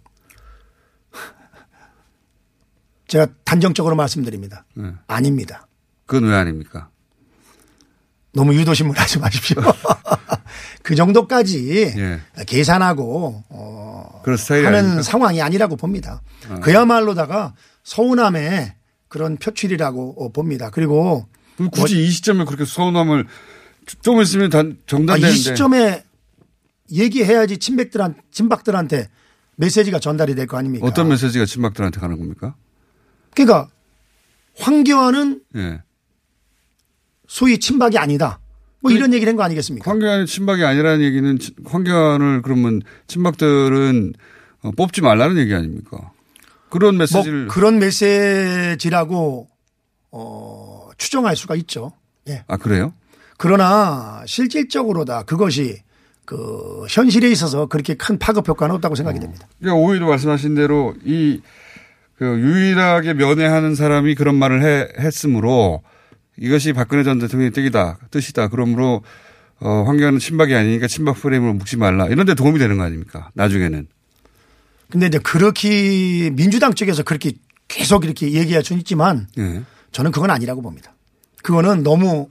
제가 3.06 3.28
단정적으로 3.44 3.94
말씀드립니다. 3.94 4.64
네. 4.74 4.92
아닙니다. 5.06 5.68
그건 6.06 6.28
왜 6.30 6.34
아닙니까? 6.36 6.88
너무 8.32 8.54
유도심을 8.54 8.96
하지 8.98 9.18
마십시오. 9.20 9.60
그 10.88 10.94
정도까지 10.94 11.92
예. 11.98 12.20
계산하고 12.46 13.44
어 13.50 14.22
하는 14.64 14.78
아닙니까? 14.78 15.02
상황이 15.02 15.42
아니라고 15.42 15.76
봅니다. 15.76 16.22
그야말로다가 16.62 17.52
서운함의 17.84 18.72
그런 19.08 19.36
표출이라고 19.36 20.14
어, 20.16 20.32
봅니다. 20.32 20.70
그리고 20.70 21.28
굳이 21.72 22.02
이 22.02 22.08
시점에 22.08 22.46
그렇게 22.46 22.64
서운함을 22.64 23.26
좀 24.00 24.22
있으면 24.22 24.48
단 24.48 24.78
아, 25.10 25.16
이 25.18 25.30
시점에 25.32 26.04
얘기해야지 26.90 27.58
친백들한 27.58 28.14
친박들한테 28.30 29.10
메시지가 29.56 29.98
전달이 29.98 30.34
될 30.36 30.46
거 30.46 30.56
아닙니까? 30.56 30.86
어떤 30.86 31.08
메시지가 31.08 31.44
친박들한테 31.44 32.00
가는 32.00 32.16
겁니까? 32.16 32.54
그러니까 33.34 33.68
황교안은 34.56 35.42
예. 35.56 35.82
소위 37.26 37.58
친박이 37.60 37.98
아니다. 37.98 38.40
뭐 38.80 38.92
이런 38.92 39.12
얘기를 39.12 39.30
한 39.30 39.36
거 39.36 39.42
아니겠습니까? 39.42 39.90
황교안이 39.90 40.26
친박이 40.26 40.64
아니라는 40.64 41.02
얘기는 41.04 41.38
치- 41.38 41.54
황교안을 41.64 42.42
그러면 42.42 42.80
친박들은 43.08 44.12
어, 44.62 44.70
뽑지 44.72 45.00
말라는 45.02 45.36
얘기 45.38 45.54
아닙니까? 45.54 46.12
그런 46.70 46.94
뭐 46.96 47.00
메시지를 47.00 47.48
그런 47.48 47.78
메시지라고 47.78 49.48
어, 50.10 50.88
추정할 50.96 51.36
수가 51.36 51.54
있죠. 51.56 51.92
예. 52.28 52.44
아 52.46 52.56
그래요? 52.56 52.92
그러나 53.36 54.22
실질적으로 54.26 55.04
다 55.04 55.22
그것이 55.22 55.78
그 56.24 56.84
현실에 56.88 57.30
있어서 57.30 57.66
그렇게 57.66 57.94
큰 57.94 58.18
파급 58.18 58.46
효과는 58.48 58.74
없다고 58.76 58.94
생각이 58.96 59.18
됩니다. 59.20 59.46
그러니까 59.60 59.80
오히려 59.82 60.06
말씀하신 60.06 60.54
대로 60.54 60.94
이 61.04 61.40
그 62.18 62.24
유일하게 62.24 63.14
면회하는 63.14 63.76
사람이 63.76 64.16
그런 64.16 64.34
말을 64.34 64.64
해, 64.64 64.88
했으므로 64.98 65.84
이것이 66.40 66.72
박근혜 66.72 67.02
전 67.04 67.18
대통령의 67.18 67.50
뜻이다, 67.52 67.98
뜻이다. 68.10 68.48
그러므로 68.48 69.02
어, 69.60 69.82
황교안은 69.86 70.18
친박이 70.20 70.54
아니니까 70.54 70.86
친박 70.86 71.16
프레임으로 71.16 71.52
묵지 71.54 71.76
말라. 71.76 72.06
이런 72.06 72.26
데 72.26 72.34
도움이 72.34 72.58
되는 72.58 72.76
거 72.76 72.84
아닙니까? 72.84 73.30
나중에는. 73.34 73.86
근데 74.90 75.06
이제 75.06 75.18
그렇게 75.18 76.30
민주당 76.30 76.74
쪽에서 76.74 77.02
그렇게 77.02 77.32
계속 77.66 78.04
이렇게 78.04 78.32
얘기할 78.32 78.64
수는 78.64 78.80
있지만 78.80 79.26
예. 79.38 79.62
저는 79.92 80.12
그건 80.12 80.30
아니라고 80.30 80.62
봅니다. 80.62 80.94
그거는 81.42 81.82
너무 81.82 82.28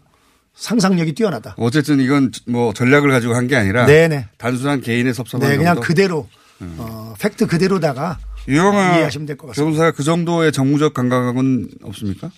상상력이 0.56 1.14
뛰어나다. 1.14 1.54
어쨌든 1.58 2.00
이건 2.00 2.32
뭐 2.48 2.74
전략을 2.74 3.10
가지고 3.12 3.36
한 3.36 3.48
게 3.48 3.56
아니라 3.56 3.86
네네. 3.86 4.28
단순한 4.38 4.82
개인의 4.82 5.14
섭섭한 5.14 5.48
네, 5.50 5.58
그냥 5.58 5.76
정도? 5.76 5.86
그대로 5.88 6.28
어, 6.60 7.14
팩트 7.20 7.46
그대로다가 7.46 8.18
이해하시면 8.48 9.28
될 9.28 9.38
것 9.38 9.48
같습니다. 9.48 9.64
변호사가 9.66 9.92
그 9.92 10.02
정도의 10.04 10.52
정무적 10.52 10.94
감각은 10.96 11.70
없습니까? 11.84 12.32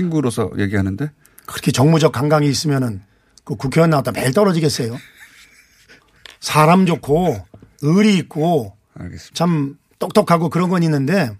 친구로서 0.00 0.50
얘기하는데 0.58 1.10
그렇게 1.46 1.70
정무적 1.72 2.12
감각이 2.12 2.48
있으면은 2.48 3.02
그 3.44 3.56
국회의원 3.56 3.90
나왔다 3.90 4.12
매일 4.12 4.32
떨어지겠어요. 4.32 4.96
사람 6.40 6.86
좋고 6.86 7.36
의리 7.82 8.16
있고 8.18 8.76
알겠습니다. 8.94 9.34
참 9.34 9.76
똑똑하고 9.98 10.48
그런 10.48 10.70
건 10.70 10.82
있는데 10.82 11.30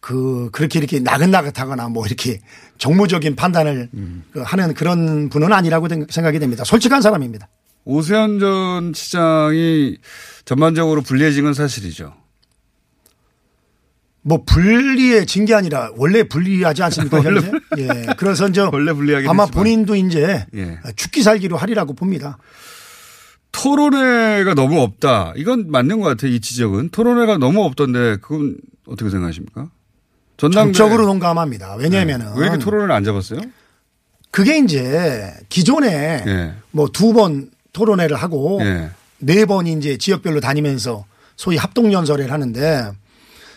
그 0.00 0.50
그렇게 0.52 0.78
이렇게 0.78 0.98
나긋나긋하거나 1.00 1.88
뭐 1.88 2.06
이렇게 2.06 2.40
정무적인 2.78 3.36
판단을 3.36 3.90
그 4.32 4.40
하는 4.40 4.74
그런 4.74 5.28
분은 5.28 5.52
아니라고 5.52 5.88
생각이 6.10 6.38
됩니다. 6.38 6.64
솔직한 6.64 7.02
사람입니다. 7.02 7.48
오세훈 7.84 8.38
전 8.38 8.92
시장이 8.94 9.98
전반적으로 10.44 11.02
불리해진 11.02 11.44
건 11.44 11.54
사실이죠. 11.54 12.14
뭐 14.22 14.44
분리해진 14.44 15.44
게 15.44 15.54
아니라 15.54 15.90
원래 15.96 16.22
분리하지 16.22 16.82
않습니까? 16.84 17.18
원래 17.24 17.40
현재? 17.40 17.52
예. 17.78 18.06
그래서 18.16 18.50
저 18.52 18.70
원래 18.72 18.90
아마 19.26 19.42
했지만. 19.44 19.48
본인도 19.50 19.96
이제 19.96 20.46
예. 20.54 20.78
죽기 20.96 21.22
살기로 21.22 21.56
하리라고 21.56 21.94
봅니다. 21.94 22.38
토론회가 23.50 24.54
너무 24.54 24.80
없다. 24.80 25.34
이건 25.36 25.70
맞는 25.70 26.00
것 26.00 26.08
같아요. 26.08 26.32
이 26.32 26.40
지적은. 26.40 26.90
토론회가 26.90 27.38
너무 27.38 27.62
없던데 27.64 28.16
그건 28.22 28.56
어떻게 28.86 29.10
생각하십니까? 29.10 29.68
전당대 30.36 30.72
적으로 30.72 31.06
동감합니다. 31.06 31.74
왜냐하면은 31.76 32.34
왜 32.36 32.46
이렇게 32.46 32.58
토론을 32.58 32.90
안 32.90 33.04
잡았어요? 33.04 33.40
그게 34.30 34.58
이제 34.58 35.30
기존에 35.50 36.24
예. 36.26 36.54
뭐두 36.70 37.12
번 37.12 37.50
토론회를 37.72 38.16
하고 38.16 38.60
예. 38.62 38.90
네번 39.18 39.66
이제 39.66 39.98
지역별로 39.98 40.40
다니면서 40.40 41.04
소위 41.36 41.56
합동 41.56 41.92
연설을 41.92 42.32
하는데 42.32 42.90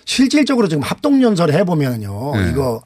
실질적으로 0.05 0.67
지금 0.67 0.83
합동연설 0.83 1.51
해보면요. 1.51 2.31
네. 2.35 2.49
이거 2.51 2.81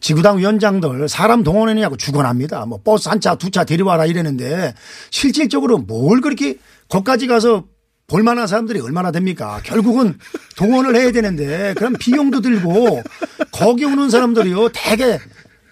지구당 0.00 0.38
위원장들 0.38 1.08
사람 1.08 1.42
동원했냐고 1.42 1.96
죽어납니다. 1.96 2.66
뭐 2.66 2.80
버스 2.84 3.08
한 3.08 3.20
차, 3.20 3.34
두 3.34 3.50
차 3.50 3.64
데려와라 3.64 4.06
이랬는데 4.06 4.74
실질적으로 5.10 5.78
뭘 5.78 6.20
그렇게 6.20 6.58
거기까지 6.88 7.26
가서 7.26 7.64
볼 8.06 8.22
만한 8.22 8.46
사람들이 8.46 8.80
얼마나 8.80 9.10
됩니까? 9.10 9.60
결국은 9.64 10.16
동원을 10.56 10.94
해야 10.96 11.10
되는데 11.10 11.74
그럼 11.76 11.94
비용도 11.98 12.40
들고 12.40 13.02
거기 13.50 13.84
오는 13.84 14.08
사람들이요. 14.08 14.68
대개 14.72 15.18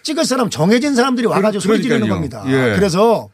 찍을 0.03 0.25
사람 0.25 0.51
정해진 0.51 0.95
사람들이 0.95 1.27
와가지고 1.27 1.61
소리 1.61 1.83
지르는. 1.83 2.09
겁니다. 2.09 2.45
예. 2.47 2.75
그래서 2.77 3.29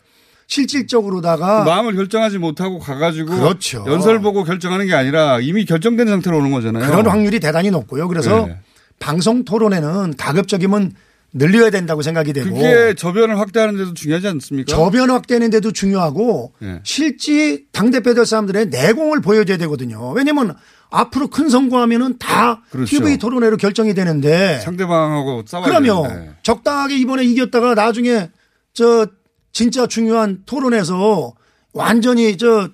실질적으로다가 0.46 1.64
마음을 1.64 1.94
결정하지 1.94 2.38
못하고 2.38 2.78
가가지고 2.78 3.34
그렇죠. 3.34 3.84
연설 3.86 4.20
보고 4.20 4.44
결정하는 4.44 4.86
게 4.86 4.94
아니라 4.94 5.40
이미 5.40 5.64
결정된 5.64 6.06
상태로 6.08 6.38
오는 6.38 6.50
거잖아요. 6.50 6.90
그런 6.90 7.06
확률이 7.06 7.40
대단히 7.40 7.70
높고요. 7.70 8.08
그래서 8.08 8.46
네. 8.46 8.58
방송 8.98 9.44
토론에는 9.44 10.14
가급적이면 10.16 10.92
늘려야 11.34 11.70
된다고 11.70 12.02
생각이 12.02 12.34
되고 12.34 12.54
그게 12.54 12.94
저변을 12.94 13.38
확대하는 13.38 13.76
데도 13.78 13.94
중요하지 13.94 14.28
않습니까? 14.28 14.70
저변 14.74 15.10
확대하는 15.10 15.48
데도 15.50 15.72
중요하고 15.72 16.52
네. 16.58 16.80
실제 16.84 17.62
당 17.72 17.90
대표 17.90 18.12
될 18.12 18.26
사람들의 18.26 18.66
내공을 18.66 19.22
보여줘야 19.22 19.56
되거든요. 19.56 20.10
왜냐면 20.10 20.54
앞으로 20.90 21.28
큰 21.28 21.48
선거하면은 21.48 22.18
다 22.18 22.60
그렇죠. 22.70 22.90
TV 22.90 23.16
토론회로 23.16 23.56
결정이 23.56 23.94
되는데 23.94 24.60
상대방하고 24.60 25.44
싸워야 25.46 25.68
그러면 25.68 26.02
되는데. 26.02 26.32
적당하게 26.42 26.98
이번에 26.98 27.24
이겼다가 27.24 27.74
나중에 27.74 28.28
저 28.74 29.06
진짜 29.52 29.86
중요한 29.86 30.42
토론에서 30.46 31.34
완전히 31.72 32.36
저 32.36 32.68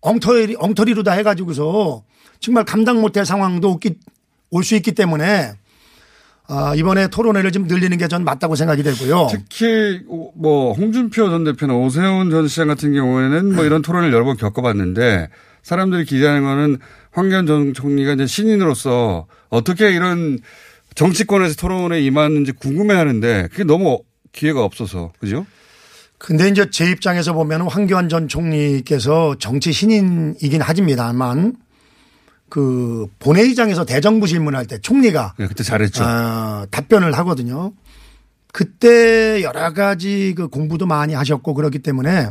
엉터리 0.00 0.56
엉터리로 0.58 1.02
다 1.02 1.12
해가지고서 1.12 2.02
정말 2.40 2.64
감당 2.64 3.00
못할 3.00 3.24
상황도 3.26 3.78
올 4.50 4.64
수 4.64 4.74
있기 4.74 4.92
때문에 4.92 5.52
아, 6.48 6.74
이번에 6.74 7.06
토론회를 7.06 7.52
좀 7.52 7.64
늘리는 7.68 7.96
게 7.98 8.08
전 8.08 8.24
맞다고 8.24 8.56
생각이 8.56 8.82
되고요. 8.82 9.28
특히 9.30 10.00
뭐 10.34 10.72
홍준표 10.72 11.28
전 11.30 11.44
대표나 11.44 11.74
오세훈 11.74 12.30
전 12.30 12.48
시장 12.48 12.66
같은 12.66 12.92
경우에는 12.92 13.54
뭐 13.54 13.64
이런 13.64 13.82
토론을 13.82 14.12
여러 14.12 14.24
번 14.24 14.36
겪어봤는데 14.36 15.28
사람들이 15.62 16.04
기대하는 16.04 16.42
거는 16.42 16.78
황교안 17.12 17.46
전 17.46 17.72
총리가 17.74 18.14
이제 18.14 18.26
신인으로서 18.26 19.26
어떻게 19.50 19.92
이런 19.92 20.40
정치권에서 20.96 21.54
토론에 21.54 22.00
임하는지 22.00 22.50
궁금해 22.52 22.94
하는데 22.94 23.46
그게 23.52 23.62
너무 23.62 24.02
기회가 24.32 24.64
없어서 24.64 25.12
그죠? 25.20 25.46
근데 26.20 26.48
이제 26.48 26.68
제 26.70 26.90
입장에서 26.90 27.32
보면 27.32 27.62
황교안 27.62 28.10
전 28.10 28.28
총리께서 28.28 29.36
정치 29.38 29.72
신인이긴 29.72 30.60
하지만 30.60 31.56
그 32.50 33.06
본회의장에서 33.20 33.86
대정부 33.86 34.26
질문할 34.26 34.66
때 34.66 34.78
총리가 34.78 35.34
네, 35.38 35.46
그때 35.46 35.64
잘했죠. 35.64 36.04
어, 36.04 36.66
답변을 36.70 37.16
하거든요. 37.18 37.72
그때 38.52 39.42
여러 39.42 39.72
가지 39.72 40.34
그 40.36 40.48
공부도 40.48 40.84
많이 40.84 41.14
하셨고 41.14 41.54
그렇기 41.54 41.78
때문에 41.78 42.28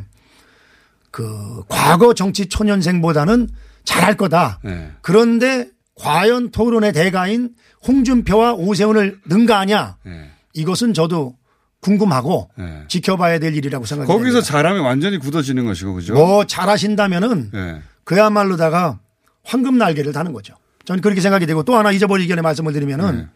그 1.10 1.63
과거 1.67 2.13
정치 2.13 2.46
초년생보다는 2.46 3.50
잘할 3.86 4.17
거다. 4.17 4.60
네. 4.63 4.91
그런데 5.01 5.67
과연 5.96 6.51
토론의 6.51 6.93
대가인 6.93 7.55
홍준표와 7.88 8.53
오세훈을 8.53 9.22
능가하냐? 9.25 9.98
네. 10.05 10.29
이것은 10.53 10.93
저도 10.93 11.38
궁금하고 11.81 12.50
네. 12.55 12.83
지켜봐야 12.88 13.39
될 13.39 13.55
일이라고 13.55 13.86
생각합니다. 13.86 14.17
거기서 14.17 14.41
잘하면 14.41 14.83
완전히 14.83 15.17
굳어지는 15.17 15.65
것이고 15.65 15.93
그죠? 15.95 16.13
뭐 16.13 16.45
잘하신다면은 16.45 17.51
네. 17.51 17.81
그야말로다가 18.03 19.00
황금 19.43 19.77
날개를 19.77 20.12
다는 20.12 20.33
거죠. 20.33 20.55
저는 20.86 21.01
그렇게 21.01 21.21
생각이 21.21 21.45
되고 21.45 21.63
또 21.63 21.77
하나 21.77 21.91
잊어버리기 21.91 22.27
전에 22.27 22.41
말씀을 22.41 22.74
드리면은 22.74 23.17
네. 23.17 23.27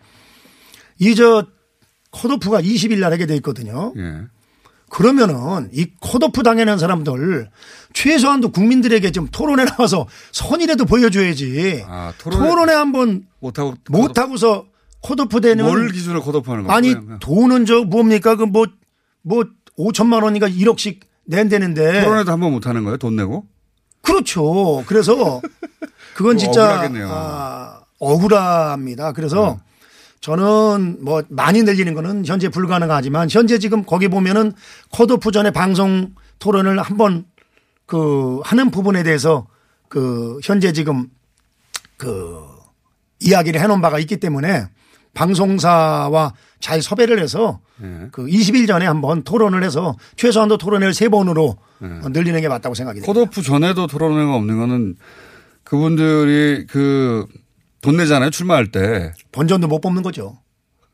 이저 0.99 1.45
컷오프가 2.11 2.61
20일 2.61 2.99
날 2.99 3.13
하게 3.13 3.25
돼 3.25 3.35
있거든요. 3.37 3.93
네. 3.95 4.21
그러면은 4.89 5.69
이 5.73 5.87
컷오프 6.01 6.43
당하는 6.43 6.77
사람들 6.77 7.49
최소한도 7.93 8.51
국민들에게 8.51 9.11
좀 9.11 9.27
토론에 9.31 9.65
나와서 9.65 10.05
선이라도 10.31 10.85
보여줘야지. 10.85 11.83
아, 11.87 12.13
토론에, 12.19 12.47
토론에 12.47 12.73
한번 12.73 13.25
못하고 13.39 13.73
못하고서 13.89 14.65
컷오프 15.03 15.41
되는 15.41 15.65
뭘 15.65 15.89
기준으로 15.91 16.21
컷오프하는 16.23 16.63
거예요? 16.65 16.75
아니 16.75 16.95
돈은 17.19 17.65
저 17.65 17.83
뭡니까 17.83 18.35
그 18.35 18.43
뭐뭐 18.43 18.67
뭐 19.21 19.43
5천만 19.77 20.23
원인가 20.23 20.47
1억씩 20.49 20.99
낸다는데 21.25 22.03
토론에도 22.03 22.31
한 22.31 22.39
번 22.39 22.51
못 22.51 22.65
하는 22.67 22.83
거예요? 22.83 22.97
돈 22.97 23.15
내고? 23.15 23.45
그렇죠. 24.01 24.83
그래서 24.87 25.41
그건 26.15 26.37
진짜 26.37 26.89
아, 27.07 27.81
억울합니다. 27.99 29.11
그래서 29.13 29.57
네. 29.59 29.63
저는 30.21 30.99
뭐 31.03 31.21
많이 31.29 31.63
늘리는 31.63 31.93
거는 31.93 32.25
현재 32.25 32.49
불가능하지만 32.49 33.27
현재 33.29 33.59
지금 33.59 33.83
거기 33.83 34.07
보면은 34.07 34.53
컷오프 34.91 35.31
전에 35.31 35.51
방송 35.51 36.13
토론을 36.39 36.79
한번 36.81 37.25
그 37.85 38.39
하는 38.43 38.71
부분에 38.71 39.03
대해서 39.03 39.47
그 39.89 40.39
현재 40.43 40.71
지금 40.71 41.07
그 41.97 42.39
이야기를 43.19 43.59
해놓은 43.61 43.81
바가 43.81 43.99
있기 43.99 44.17
때문에 44.17 44.67
방송사와 45.13 46.33
잘 46.59 46.81
섭외를 46.81 47.21
해서 47.21 47.59
네. 47.77 48.07
그 48.11 48.25
20일 48.25 48.67
전에 48.67 48.85
한번 48.85 49.23
토론을 49.23 49.63
해서 49.63 49.95
최소한도 50.15 50.57
토론회를 50.57 50.93
세 50.93 51.09
번으로 51.09 51.57
네. 51.79 51.89
늘리는 52.09 52.39
게 52.41 52.47
맞다고 52.47 52.75
생각이 52.75 53.01
듭니다. 53.01 53.13
컷오프 53.13 53.41
전에도 53.41 53.87
토론회가 53.87 54.35
없는 54.35 54.59
거는 54.59 54.95
그분들이 55.63 56.65
그 56.67 57.27
돈 57.83 57.97
내잖아요 57.97 58.31
출마할 58.31 58.71
때 58.71 59.13
본전도 59.31 59.67
못 59.67 59.81
뽑는 59.81 60.01
거죠. 60.01 60.39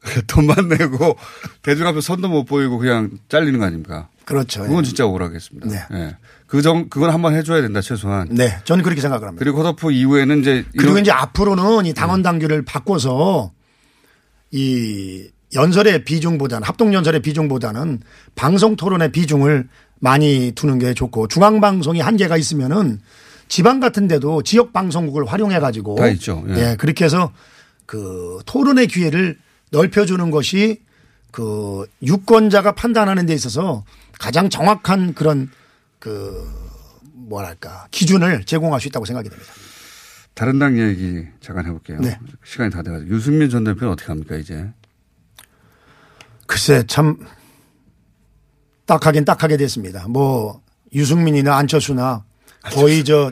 돈만 0.28 0.70
내고 0.70 1.18
대중 1.62 1.86
앞에 1.88 2.02
선도 2.02 2.28
못 2.30 2.46
보이고 2.46 2.78
그냥 2.78 3.12
잘리는 3.30 3.60
거 3.60 3.66
아닙니까? 3.66 4.10
그렇죠. 4.26 4.64
그건 4.64 4.80
예. 4.80 4.88
진짜 4.88 5.06
억울하겠습니다. 5.06 5.68
네. 5.68 5.82
네. 5.92 6.18
그정 6.48 6.90
그건 6.90 7.12
한번 7.12 7.36
해줘야 7.36 7.62
된다 7.62 7.80
최소한. 7.82 8.28
네, 8.32 8.58
저는 8.64 8.84
그렇게 8.84 9.02
생각을 9.02 9.28
합니다. 9.28 9.40
그리고 9.44 9.62
컷오프 9.62 9.92
이후에는 9.92 10.40
이제 10.40 10.66
그리고 10.78 10.98
이제 10.98 11.12
앞으로는 11.12 11.86
이 11.86 11.94
당원 11.94 12.24
당규를 12.24 12.64
바꿔서 12.66 13.52
이 14.52 15.28
연설의 15.54 16.04
비중보다는 16.04 16.68
합동 16.68 16.94
연설의 16.94 17.22
비중보다는 17.22 18.02
방송 18.36 18.76
토론의 18.76 19.12
비중을 19.12 19.68
많이 20.00 20.52
두는 20.54 20.80
게 20.80 20.94
좋고 20.94 21.28
중앙 21.28 21.60
방송이 21.60 22.00
한계가 22.00 22.38
있으면은 22.38 23.00
지방 23.48 23.80
같은 23.80 24.08
데도 24.08 24.44
지역 24.44 24.74
방송국을 24.74 25.26
활용해 25.26 25.60
가지고 25.60 25.96
다 25.96 26.08
있죠. 26.10 26.44
예. 26.50 26.54
예. 26.72 26.76
그렇게 26.78 27.06
해서 27.06 27.34
그 27.86 28.40
토론의 28.46 28.88
기회를 28.88 29.38
넓혀 29.72 30.06
주는 30.06 30.30
것이 30.32 30.82
그 31.32 31.86
유권자가 32.04 32.74
판단하는 32.74 33.26
데 33.26 33.34
있어서 33.34 33.84
가장 34.20 34.50
정확한 34.50 35.14
그런 35.16 35.50
그 35.98 36.48
뭐랄까 37.14 37.88
기준을 37.92 38.46
제공할 38.46 38.80
수 38.80 38.88
있다고 38.88 39.06
생각이 39.06 39.30
됩니다. 39.30 39.52
다른 40.34 40.58
당 40.60 40.78
얘기 40.80 41.26
잠깐 41.42 41.66
해볼게요. 41.66 42.00
네. 42.00 42.18
시간이 42.46 42.72
다 42.72 42.82
돼가지고 42.82 43.10
유승민 43.14 43.50
전 43.50 43.64
대표는 43.64 43.92
어떻게 43.92 44.08
합니까 44.08 44.36
이제? 44.38 44.70
글쎄 46.48 46.84
참 46.88 47.18
딱하긴 48.86 49.26
딱하게 49.26 49.58
됐습니다. 49.58 50.08
뭐 50.08 50.62
유승민이나 50.94 51.58
안철수나 51.58 52.24
거의 52.74 53.04
저 53.04 53.32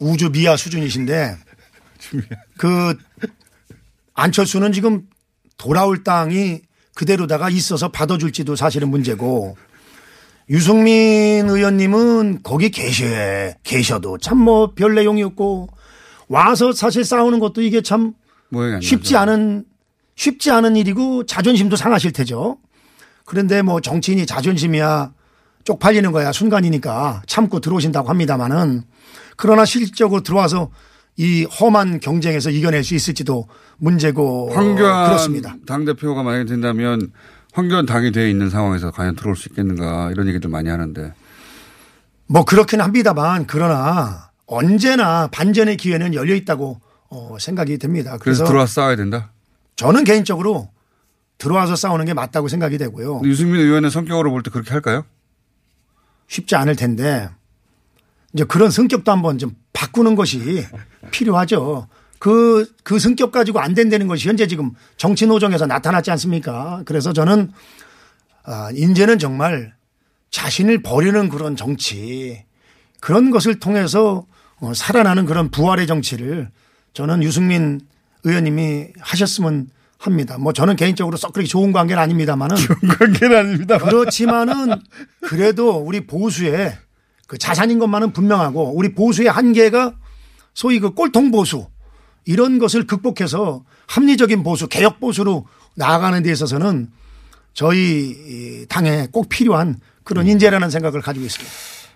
우주 0.00 0.30
미아 0.30 0.56
수준이신데 0.56 1.36
그 2.58 2.96
안철수는 4.14 4.72
지금 4.72 5.06
돌아올 5.56 6.02
땅이 6.02 6.62
그대로다가 6.94 7.48
있어서 7.50 7.90
받아줄지도 7.92 8.56
사실은 8.56 8.88
문제고 8.88 9.56
유승민 10.50 11.48
의원님은 11.48 12.42
거기 12.42 12.70
계셔 12.70 13.04
계셔도 13.62 14.18
참 14.18 14.38
뭐 14.38 14.74
별 14.74 14.94
내용이 14.96 15.22
없고 15.22 15.68
와서 16.32 16.72
사실 16.72 17.04
싸우는 17.04 17.40
것도 17.40 17.60
이게 17.60 17.82
참 17.82 18.14
쉽지 18.80 19.16
않은 19.18 19.66
쉽지 20.14 20.50
않은 20.50 20.76
일이고 20.76 21.26
자존심도 21.26 21.76
상하실 21.76 22.12
테죠. 22.12 22.56
그런데 23.26 23.60
뭐 23.60 23.80
정치인이 23.80 24.24
자존심이야 24.24 25.12
쪽팔리는 25.64 26.10
거야 26.10 26.32
순간이니까 26.32 27.22
참고 27.26 27.60
들어오신다고 27.60 28.08
합니다마는 28.08 28.82
그러나 29.36 29.66
실질적으로 29.66 30.22
들어와서 30.22 30.70
이 31.18 31.44
험한 31.44 32.00
경쟁에서 32.00 32.48
이겨낼 32.48 32.82
수 32.82 32.94
있을지도 32.94 33.46
문제고 33.76 34.50
황교안 34.54 35.08
그렇습니다. 35.08 35.54
당 35.66 35.84
대표가 35.84 36.22
만약에 36.22 36.46
된다면 36.46 37.12
황교안 37.52 37.84
당이 37.84 38.10
되어 38.10 38.26
있는 38.26 38.48
상황에서 38.48 38.90
과연 38.90 39.16
들어올 39.16 39.36
수 39.36 39.50
있겠는가 39.50 40.10
이런 40.10 40.28
얘기들 40.28 40.48
많이 40.48 40.70
하는데 40.70 41.12
뭐 42.26 42.46
그렇긴 42.46 42.80
합니다만 42.80 43.46
그러나 43.46 44.31
언제나 44.52 45.26
반전의 45.28 45.76
기회는 45.76 46.14
열려 46.14 46.34
있다고 46.34 46.80
어, 47.08 47.36
생각이 47.40 47.78
됩니다. 47.78 48.12
그래서, 48.18 48.42
그래서 48.42 48.44
들어와 48.44 48.66
싸워야 48.66 48.96
된다. 48.96 49.32
저는 49.76 50.04
개인적으로 50.04 50.70
들어와서 51.38 51.74
싸우는 51.76 52.04
게 52.06 52.14
맞다고 52.14 52.48
생각이 52.48 52.78
되고요. 52.78 53.22
유승민 53.24 53.60
의원의 53.60 53.90
성격으로 53.90 54.30
볼 54.30 54.42
때 54.42 54.50
그렇게 54.50 54.70
할까요? 54.70 55.04
쉽지 56.28 56.54
않을 56.56 56.76
텐데 56.76 57.28
이제 58.32 58.44
그런 58.44 58.70
성격도 58.70 59.10
한번 59.10 59.38
좀 59.38 59.54
바꾸는 59.72 60.14
것이 60.14 60.66
필요하죠. 61.10 61.88
그, 62.18 62.70
그 62.84 62.98
성격 62.98 63.32
가지고 63.32 63.60
안 63.60 63.74
된다는 63.74 64.06
것이 64.06 64.28
현재 64.28 64.46
지금 64.46 64.70
정치 64.96 65.26
노정에서 65.26 65.66
나타났지 65.66 66.10
않습니까? 66.12 66.82
그래서 66.86 67.12
저는 67.12 67.50
아, 68.44 68.70
이제는 68.74 69.18
정말 69.18 69.74
자신을 70.30 70.82
버리는 70.82 71.28
그런 71.28 71.56
정치 71.56 72.44
그런 73.00 73.30
것을 73.30 73.58
통해서 73.58 74.24
어, 74.62 74.72
살아나는 74.74 75.26
그런 75.26 75.50
부활의 75.50 75.88
정치를 75.88 76.48
저는 76.94 77.22
유승민 77.24 77.80
의원님이 78.22 78.88
하셨으면 79.00 79.68
합니다. 79.98 80.38
뭐 80.38 80.52
저는 80.52 80.76
개인적으로 80.76 81.16
썩 81.16 81.32
그렇게 81.32 81.48
좋은 81.48 81.72
관계는 81.72 82.00
아닙니다만은. 82.00 82.56
좋은 82.56 82.78
관계는 82.96 83.36
아닙니다. 83.36 83.78
그렇지만은 83.78 84.80
그래도 85.20 85.76
우리 85.78 86.06
보수의 86.06 86.78
그 87.26 87.38
자산인 87.38 87.80
것만은 87.80 88.12
분명하고 88.12 88.76
우리 88.76 88.94
보수의 88.94 89.28
한계가 89.28 89.94
소위 90.54 90.78
그 90.78 90.90
꼴통 90.90 91.32
보수 91.32 91.66
이런 92.24 92.60
것을 92.60 92.86
극복해서 92.86 93.64
합리적인 93.88 94.44
보수, 94.44 94.68
개혁 94.68 95.00
보수로 95.00 95.46
나아가는 95.74 96.22
데 96.22 96.30
있어서는 96.30 96.88
저희 97.52 98.66
당에 98.68 99.08
꼭 99.10 99.28
필요한 99.28 99.80
그런 100.04 100.28
인재라는 100.28 100.70
생각을 100.70 101.00
가지고 101.00 101.26
있습니다. 101.26 101.52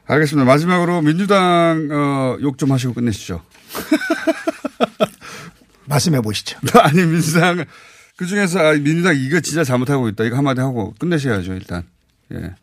알겠습니다. 0.07 0.45
마지막으로 0.45 1.03
민주당 1.03 1.88
어, 1.90 2.37
욕좀 2.40 2.73
하시고 2.73 2.95
끝내시죠. 2.95 3.42
말씀해 5.87 6.21
보시죠. 6.21 6.59
아니 6.81 7.05
민주당 7.05 7.64
그 8.16 8.27
중에서 8.27 8.61
아, 8.61 8.73
민주당 8.73 9.16
이거 9.16 9.40
진짜 9.40 9.64
잘못하고 9.64 10.09
있다 10.09 10.25
이거 10.25 10.37
한마디 10.37 10.61
하고 10.61 10.95
끝내셔야죠 10.99 11.55
일단. 11.55 11.85
예. 12.33 12.55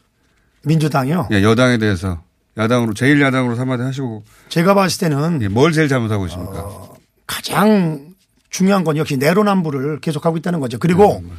민주당이요. 0.63 1.29
예, 1.32 1.43
여당에 1.43 1.77
대해서 1.77 2.23
야당으로 2.58 2.93
제일 2.93 3.21
야당으로 3.21 3.58
한마디 3.58 3.84
하시고. 3.84 4.23
제가 4.49 4.73
봤을 4.73 4.99
때는 4.99 5.41
예, 5.41 5.47
뭘 5.47 5.73
제일 5.73 5.89
잘못하고 5.89 6.25
있습니까? 6.27 6.62
어, 6.62 6.95
가장 7.27 8.13
중요한 8.49 8.84
건 8.84 8.97
역시 8.97 9.17
내로남불을 9.17 9.99
계속하고 9.99 10.38
있다는 10.38 10.60
거죠. 10.60 10.79
그리고 10.79 11.21
네, 11.23 11.29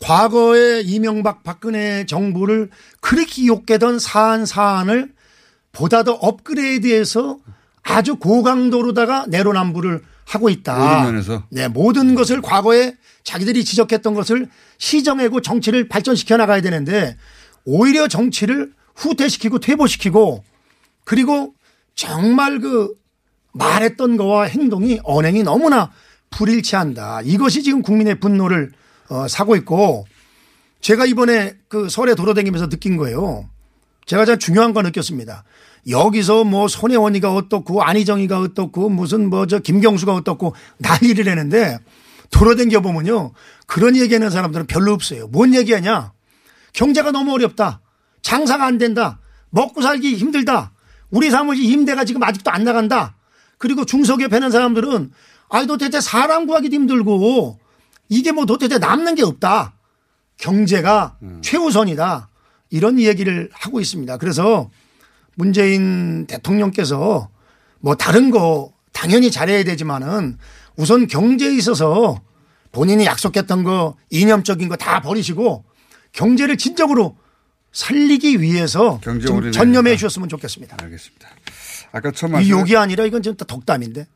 과거에 0.00 0.82
이명박 0.82 1.42
박근혜 1.42 2.06
정부를 2.06 2.70
그렇게 3.00 3.46
욕했던 3.46 3.98
사안 3.98 4.46
사안을 4.46 5.12
보다 5.72 6.02
더 6.02 6.12
업그레이드해서 6.12 7.38
아주 7.82 8.16
고강도로다가 8.16 9.26
내로남불을 9.28 10.02
하고 10.24 10.50
있다. 10.50 10.76
모든 10.76 11.12
면에서. 11.12 11.42
네, 11.50 11.68
모든 11.68 12.14
것을 12.14 12.42
과거에 12.42 12.94
자기들이 13.24 13.64
지적했던 13.64 14.14
것을 14.14 14.48
시정하고 14.76 15.40
정치를 15.40 15.88
발전시켜 15.88 16.36
나가야 16.36 16.60
되는데 16.60 17.16
오히려 17.64 18.08
정치를 18.08 18.72
후퇴시키고 18.94 19.60
퇴보시키고 19.60 20.44
그리고 21.04 21.54
정말 21.94 22.60
그 22.60 22.94
말했던 23.52 24.16
거와 24.16 24.44
행동이 24.44 25.00
언행이 25.02 25.42
너무나 25.42 25.90
불일치한다. 26.30 27.22
이것이 27.24 27.62
지금 27.62 27.82
국민의 27.82 28.20
분노를 28.20 28.72
어, 29.08 29.26
사고 29.28 29.56
있고 29.56 30.06
제가 30.80 31.06
이번에 31.06 31.54
그 31.68 31.88
설에 31.88 32.14
돌아다니면서 32.14 32.68
느낀 32.68 32.96
거예요. 32.98 33.48
제가 34.08 34.24
참 34.24 34.38
중요한 34.38 34.72
거 34.72 34.80
느꼈습니다. 34.82 35.44
여기서 35.88 36.44
뭐 36.44 36.66
손혜원이가 36.66 37.34
어떻고 37.34 37.82
안희정이가 37.82 38.40
어떻고 38.40 38.88
무슨 38.88 39.28
뭐 39.30 39.46
저 39.46 39.58
김경수가 39.58 40.12
어떻고 40.14 40.54
난리를 40.78 41.24
내는데 41.24 41.78
돌아다녀 42.30 42.80
보면요. 42.80 43.32
그런 43.66 43.96
얘기하는 43.96 44.30
사람들은 44.30 44.66
별로 44.66 44.92
없어요. 44.92 45.28
뭔 45.28 45.54
얘기하냐. 45.54 46.12
경제가 46.72 47.12
너무 47.12 47.32
어렵다. 47.34 47.80
장사가 48.22 48.64
안 48.64 48.78
된다. 48.78 49.20
먹고 49.50 49.82
살기 49.82 50.16
힘들다. 50.16 50.72
우리 51.10 51.30
사무실 51.30 51.64
임대가 51.64 52.04
지금 52.04 52.22
아직도 52.22 52.50
안 52.50 52.64
나간다. 52.64 53.16
그리고 53.58 53.84
중소기업 53.84 54.32
하는 54.32 54.50
사람들은 54.50 55.10
아이 55.50 55.66
도대체 55.66 56.00
사람 56.00 56.46
구하기도 56.46 56.74
힘들고 56.74 57.58
이게 58.08 58.32
뭐 58.32 58.46
도대체 58.46 58.78
남는 58.78 59.14
게 59.16 59.22
없다. 59.22 59.74
경제가 60.38 61.16
음. 61.22 61.40
최우선이다. 61.42 62.27
이런 62.70 62.98
얘기를 63.00 63.48
하고 63.52 63.80
있습니다. 63.80 64.16
그래서 64.18 64.70
문재인 65.34 66.26
대통령께서 66.26 67.28
뭐 67.80 67.94
다른 67.94 68.30
거 68.30 68.72
당연히 68.92 69.30
잘해야 69.30 69.62
되지만은 69.64 70.38
우선 70.76 71.06
경제에 71.06 71.54
있어서 71.56 72.20
본인이 72.72 73.06
약속했던 73.06 73.64
거 73.64 73.96
이념적인 74.10 74.68
거 74.68 74.76
다 74.76 75.00
버리시고 75.00 75.64
경제를 76.12 76.56
진정으로 76.56 77.16
살리기 77.72 78.40
위해서 78.40 79.00
좀 79.02 79.20
전념해 79.52 79.96
주셨으면 79.96 80.28
좋겠습니다. 80.28 80.76
알겠습니다. 80.82 81.28
아까 81.92 82.10
처음 82.10 82.32
말씀 82.32 82.46
이 82.46 82.50
욕이 82.50 82.76
아니라 82.76 83.04
이건 83.06 83.22
진짜 83.22 83.44
덕담인데. 83.44 84.06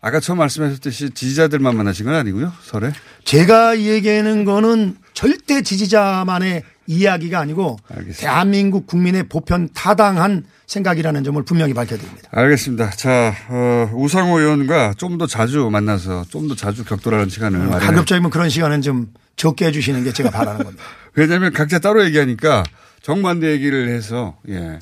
아까 0.00 0.18
처음 0.18 0.38
말씀하셨듯이 0.38 1.10
지지자들만 1.10 1.76
만나신 1.76 2.06
건 2.06 2.14
아니고요, 2.16 2.52
설에? 2.64 2.92
제가 3.24 3.78
얘기하는 3.78 4.44
거는 4.44 4.96
절대 5.14 5.62
지지자만의 5.62 6.64
이야기가 6.86 7.38
아니고 7.40 7.78
알겠습니다. 7.88 8.20
대한민국 8.20 8.86
국민의 8.86 9.24
보편 9.28 9.68
타당한 9.72 10.44
생각이라는 10.66 11.22
점을 11.24 11.42
분명히 11.44 11.74
밝혀드립니다. 11.74 12.28
알겠습니다. 12.32 12.90
자, 12.90 13.34
어, 13.48 13.90
우상호 13.94 14.38
의원과 14.40 14.94
좀 14.96 15.18
더 15.18 15.26
자주 15.26 15.68
만나서 15.70 16.24
좀 16.30 16.48
더 16.48 16.54
자주 16.54 16.84
격돌하는 16.84 17.28
시간을 17.28 17.60
음, 17.60 17.70
가급적이면 17.70 18.30
그런 18.30 18.48
시간은 18.48 18.82
좀 18.82 19.12
적게 19.36 19.66
해주시는 19.66 20.04
게 20.04 20.12
제가 20.12 20.30
바라는 20.30 20.64
겁니다. 20.64 20.82
왜냐하면 21.14 21.52
각자 21.52 21.78
따로 21.78 22.04
얘기하니까 22.04 22.64
정반대 23.02 23.50
얘기를 23.50 23.88
해서 23.88 24.36
예. 24.48 24.78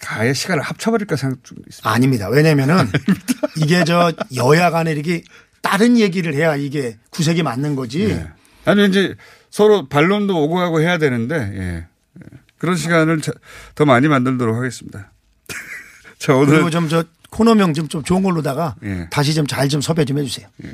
가의 0.00 0.34
시간을 0.34 0.62
합쳐버릴까 0.62 1.16
생각 1.16 1.42
중 1.44 1.56
있습니다. 1.66 1.88
아닙니다. 1.88 2.28
왜냐면은 2.28 2.88
이게 3.56 3.84
저 3.84 4.12
여야 4.36 4.70
간에 4.70 4.92
이렇게 4.92 5.22
다른 5.62 5.96
얘기를 5.98 6.34
해야 6.34 6.56
이게 6.56 6.96
구색이 7.10 7.42
맞는 7.42 7.76
거지. 7.76 8.02
예. 8.10 8.26
아니 8.64 8.84
이제 8.86 9.14
서로 9.56 9.88
반론도 9.88 10.38
오고 10.44 10.56
가고 10.56 10.82
해야 10.82 10.98
되는데 10.98 11.34
예. 11.34 11.86
그런 12.58 12.76
시간을 12.76 13.22
더 13.74 13.86
많이 13.86 14.06
만들도록 14.06 14.54
하겠습니다. 14.54 15.10
자 16.18 16.34
오늘 16.34 16.56
그리고 16.56 16.68
좀 16.68 16.90
저 16.90 17.04
코너명 17.30 17.72
좀, 17.72 17.88
좀 17.88 18.02
좋은 18.02 18.22
걸로다가 18.22 18.74
예. 18.84 19.08
다시 19.10 19.32
좀 19.32 19.46
잘좀 19.46 19.68
좀 19.70 19.80
섭외 19.80 20.04
좀 20.04 20.18
해주세요. 20.18 20.46
예. 20.62 20.72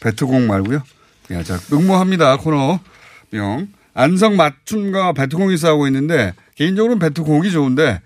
배트공 0.00 0.46
말고요. 0.48 0.82
예, 1.30 1.42
자 1.42 1.58
응모합니다 1.72 2.36
코너명 2.36 3.68
안성 3.94 4.36
맞춤과 4.36 5.14
배트공이 5.14 5.56
싸우고 5.56 5.86
있는데 5.86 6.34
개인적으로는 6.56 6.98
배트공이 6.98 7.50
좋은데 7.50 8.02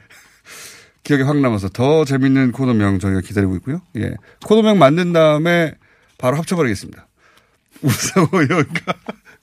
기억에 1.02 1.24
확 1.24 1.38
남아서 1.38 1.70
더 1.70 2.04
재밌는 2.04 2.52
코너명 2.52 3.00
저희가 3.00 3.20
기다리고 3.20 3.56
있고요. 3.56 3.82
예. 3.96 4.14
코너명 4.46 4.78
만든 4.78 5.12
다음에 5.12 5.74
바로 6.18 6.36
합쳐버리겠습니다. 6.36 7.04
우상호 7.82 8.42
의원과. 8.42 8.94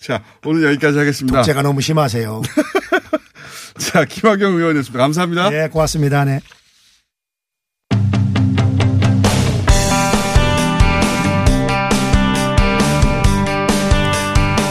자, 0.01 0.23
오늘 0.45 0.63
여기까지 0.63 0.97
하겠습니다. 0.97 1.43
제가 1.43 1.61
너무 1.61 1.79
심하세요. 1.81 2.41
자, 3.77 4.05
김학영 4.05 4.55
의원이었습니다. 4.55 4.99
감사합니다. 4.99 5.49
네, 5.49 5.67
고맙습니다. 5.69 6.25
네. 6.25 6.39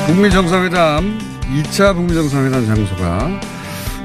북미 0.07 0.31
정상회담 0.31 1.19
2차 1.63 1.95
북미 1.95 2.15
정상회담 2.15 2.67
장소가 2.67 3.41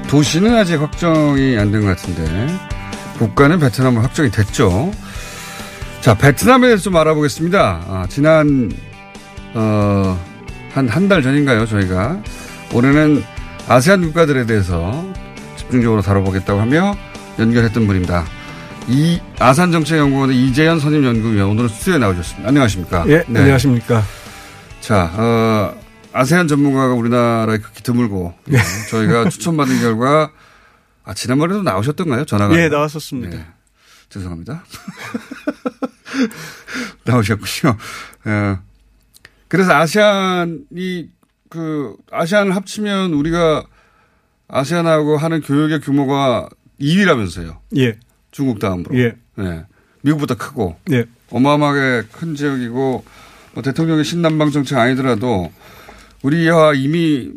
도시는 0.08 0.56
아직 0.56 0.80
확정이 0.80 1.58
안 1.58 1.72
된 1.72 1.82
것 1.82 1.88
같은데 1.88 2.48
국가는 3.18 3.58
베트남으로 3.60 4.02
확정이 4.04 4.30
됐죠. 4.30 4.92
자, 6.02 6.14
베트남에 6.16 6.68
대해서 6.68 6.84
좀 6.84 6.96
알아보겠습니다. 6.98 7.84
아, 7.88 8.06
지난, 8.10 8.72
어, 9.56 10.20
한, 10.76 10.88
한 10.90 11.08
달 11.08 11.22
전인가요, 11.24 11.66
저희가. 11.66 12.22
올해는 12.74 13.24
아세안 13.68 14.02
국가들에 14.02 14.46
대해서 14.46 15.06
집중적으로 15.58 16.02
다뤄보겠다고 16.02 16.60
하며 16.60 16.96
연결했던 17.40 17.88
분입니다. 17.88 18.26
이 18.88 19.20
아산 19.40 19.72
정책연구원의 19.72 20.36
이재현 20.48 20.80
선임 20.80 21.06
연구위원 21.06 21.50
오늘은 21.52 21.70
스튜디오에 21.70 21.98
나오셨습니다. 21.98 22.48
안녕하십니까? 22.50 23.06
예, 23.08 23.24
네. 23.28 23.40
안녕하십니까? 23.40 24.04
자, 24.82 25.12
어, 25.16 25.74
아세안 26.14 26.48
전문가가 26.48 26.94
우리나라에 26.94 27.58
극히 27.58 27.82
드물고 27.82 28.34
네. 28.46 28.60
저희가 28.92 29.30
추천받은 29.32 29.80
결과 29.80 30.30
아, 31.04 31.14
지난번에도 31.14 31.64
나오셨던가요? 31.64 32.26
전화가? 32.26 32.56
예, 32.60 32.68
나왔었습니다. 32.68 33.38
네. 33.38 33.46
죄송합니다. 34.10 34.64
나오셨군요. 37.06 37.78
예. 38.28 38.58
그래서 39.48 39.74
아시안이 39.74 41.10
그 41.50 41.96
아시안을 42.12 42.56
합치면 42.56 43.14
우리가 43.14 43.66
아시안하고 44.48 45.18
하는 45.18 45.42
교육의 45.42 45.82
규모가 45.82 46.50
2위라면서요. 46.80 47.58
예. 47.78 47.98
중국 48.32 48.60
다음으로. 48.60 48.98
예. 48.98 49.16
네. 49.36 49.66
미국보다 50.02 50.36
크고. 50.36 50.78
예. 50.92 51.06
어마어마하게 51.32 52.08
큰 52.12 52.36
지역이고 52.36 53.06
뭐 53.54 53.64
대통령의 53.64 54.04
신남방 54.04 54.52
정책 54.52 54.78
아니더라도 54.78 55.52
우리와 56.22 56.74
이미 56.74 57.32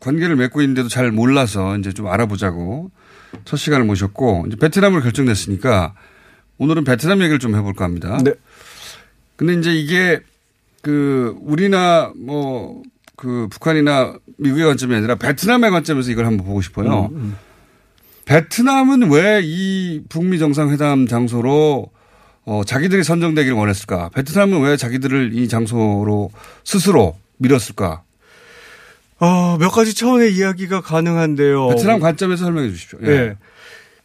관계를 0.00 0.36
맺고 0.36 0.60
있는데도 0.62 0.88
잘 0.88 1.10
몰라서 1.10 1.76
이제 1.78 1.92
좀 1.92 2.06
알아보자고 2.06 2.90
첫 3.44 3.56
시간을 3.56 3.84
모셨고 3.86 4.44
이제 4.46 4.56
베트남을 4.56 5.00
결정됐으니까 5.02 5.94
오늘은 6.58 6.84
베트남 6.84 7.20
얘기를 7.20 7.38
좀 7.38 7.56
해볼까 7.56 7.84
합니다. 7.84 8.18
네. 8.22 8.32
근데 9.36 9.54
이제 9.54 9.74
이게 9.74 10.20
그 10.84 11.36
우리나 11.40 12.12
뭐 12.16 12.82
그 13.16 13.48
북한이나 13.50 14.14
미국의 14.38 14.66
관점이 14.66 14.94
아니라 14.94 15.14
베트남의 15.14 15.70
관점에서 15.70 16.10
이걸 16.10 16.26
한번 16.26 16.46
보고 16.46 16.60
싶어요. 16.60 17.10
음, 17.12 17.16
음. 17.16 17.36
베트남은 18.24 19.10
왜 19.10 19.40
이 19.42 20.02
북미 20.08 20.38
정상회담 20.38 21.06
장소로 21.06 21.90
어, 22.46 22.62
자기들이 22.66 23.04
선정되기를 23.04 23.56
원했을까? 23.56 24.10
베트남은 24.10 24.60
왜 24.62 24.76
자기들을 24.76 25.32
이 25.34 25.48
장소로 25.48 26.30
스스로 26.64 27.16
밀었을까? 27.38 28.02
어, 29.20 29.56
몇 29.58 29.70
가지 29.70 29.94
차원의 29.94 30.34
이야기가 30.34 30.80
가능한데요. 30.80 31.68
베트남 31.68 32.00
관점에서 32.00 32.44
설명해 32.44 32.68
주십시오. 32.70 32.98
예. 33.02 33.06
네. 33.06 33.36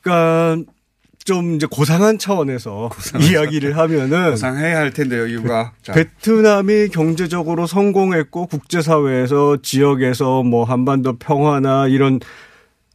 그러니까 0.02 0.72
좀 1.26 1.56
이제 1.56 1.68
고상한 1.70 2.18
차원에서 2.18 2.90
이야기를 3.22 3.78
하면은 3.78 4.32
고상해야 4.32 4.78
할 4.78 4.92
텐데요, 4.92 5.28
이유가. 5.28 5.74
자. 5.82 5.94
베트남이 5.94 6.90
경제적으로 6.90 7.68
성공했고 7.68 8.48
국제사회에서 8.48 9.58
지역에서 9.62 10.44
뭐 10.44 10.64
한반도 10.64 11.18
평화나 11.18 11.88
이런 11.88 12.20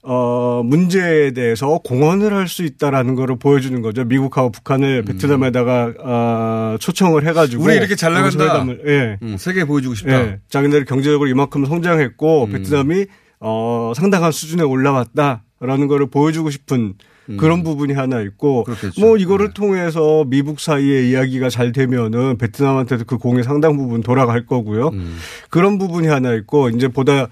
어, 0.06 0.62
문제에 0.64 1.30
대해서 1.30 1.78
공헌을 1.82 2.34
할 2.34 2.46
수 2.46 2.62
있다라는 2.62 3.14
거를 3.14 3.38
보여주는 3.38 3.80
거죠. 3.80 4.04
미국하고 4.04 4.50
북한을 4.52 4.98
음. 4.98 5.04
베트남에다가 5.06 5.94
어, 6.00 6.76
초청을 6.78 7.26
해가지고 7.26 7.62
우리 7.64 7.76
이렇게 7.76 7.94
잘 7.94 8.12
나간다. 8.12 8.66
예. 8.86 9.16
음, 9.22 9.36
세계 9.38 9.64
보여주고 9.64 9.94
싶다. 9.94 10.20
예. 10.20 10.38
자기네들 10.50 10.84
경제적으로 10.84 11.28
이만큼 11.28 11.64
성장했고 11.64 12.44
음. 12.44 12.52
베트남이 12.52 13.06
어, 13.40 13.92
상당한 13.96 14.30
수준에 14.30 14.62
올라왔다라는 14.62 15.86
거를 15.88 16.10
보여주고 16.10 16.50
싶은 16.50 16.78
음. 16.78 16.94
그런 17.38 17.62
부분이 17.62 17.92
하나 17.92 18.20
있고 18.20 18.64
그렇겠죠. 18.64 19.00
뭐 19.00 19.16
이거를 19.16 19.48
네. 19.48 19.54
통해서 19.54 20.24
미국 20.26 20.60
사이의 20.60 21.10
이야기가 21.10 21.48
잘 21.48 21.72
되면은 21.72 22.38
베트남한테도 22.38 23.04
그 23.04 23.18
공의 23.18 23.44
상당 23.44 23.76
부분 23.76 24.02
돌아갈 24.02 24.46
거고요. 24.46 24.88
음. 24.88 25.16
그런 25.50 25.78
부분이 25.78 26.08
하나 26.08 26.34
있고 26.34 26.68
이제 26.68 26.88
보다 26.88 27.28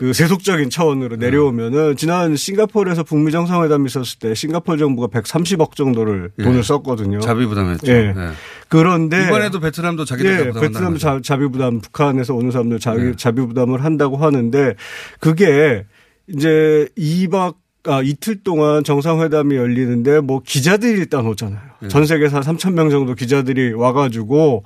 그 0.00 0.14
세속적인 0.14 0.70
차원으로 0.70 1.16
네. 1.16 1.26
내려오면은 1.26 1.94
지난 1.94 2.34
싱가포르에서 2.34 3.02
북미 3.02 3.30
정상회담이 3.32 3.84
있었을 3.84 4.18
때 4.18 4.34
싱가포르 4.34 4.78
정부가 4.78 5.08
130억 5.08 5.74
정도를 5.76 6.30
예. 6.38 6.42
돈을 6.42 6.64
썼거든요. 6.64 7.20
자비 7.20 7.44
부담했죠. 7.44 7.92
예. 7.92 8.14
네. 8.16 8.28
그런데 8.68 9.26
이번에도 9.26 9.60
베트남도 9.60 10.06
자기들 10.06 10.52
예, 10.56 10.58
베트남 10.58 10.96
자, 10.96 11.20
자비 11.22 11.46
부담 11.48 11.82
북한에서 11.82 12.34
오는 12.34 12.50
사람들 12.50 12.78
자비, 12.78 13.02
네. 13.02 13.12
자비 13.14 13.42
부담을 13.42 13.84
한다고 13.84 14.16
하는데 14.16 14.74
그게 15.18 15.84
이제 16.28 16.88
2박 16.96 17.56
아, 17.90 18.02
이틀 18.02 18.42
동안 18.42 18.84
정상회담이 18.84 19.56
열리는데 19.56 20.20
뭐 20.20 20.40
기자들이 20.44 20.98
일단 20.98 21.26
오잖아요. 21.26 21.60
네. 21.82 21.88
전 21.88 22.06
세계에서 22.06 22.36
한 22.40 22.42
3천 22.42 22.72
명 22.72 22.90
정도 22.90 23.14
기자들이 23.14 23.72
와가지고 23.72 24.64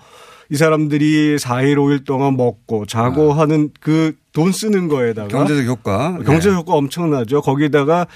이 0.50 0.56
사람들이 0.56 1.37
4일 1.37 1.76
5일 1.76 2.04
동안 2.04 2.37
먹고 2.37 2.87
자고 2.87 3.32
아. 3.32 3.38
하는 3.38 3.70
그 3.80 4.12
돈 4.34 4.50
쓰는 4.50 4.88
거에다가 4.88 5.28
경제적 5.28 5.64
효과 5.64 6.18
경제적 6.18 6.54
효과 6.56 6.74
엄청나죠. 6.74 7.40
거기다가 7.40 8.08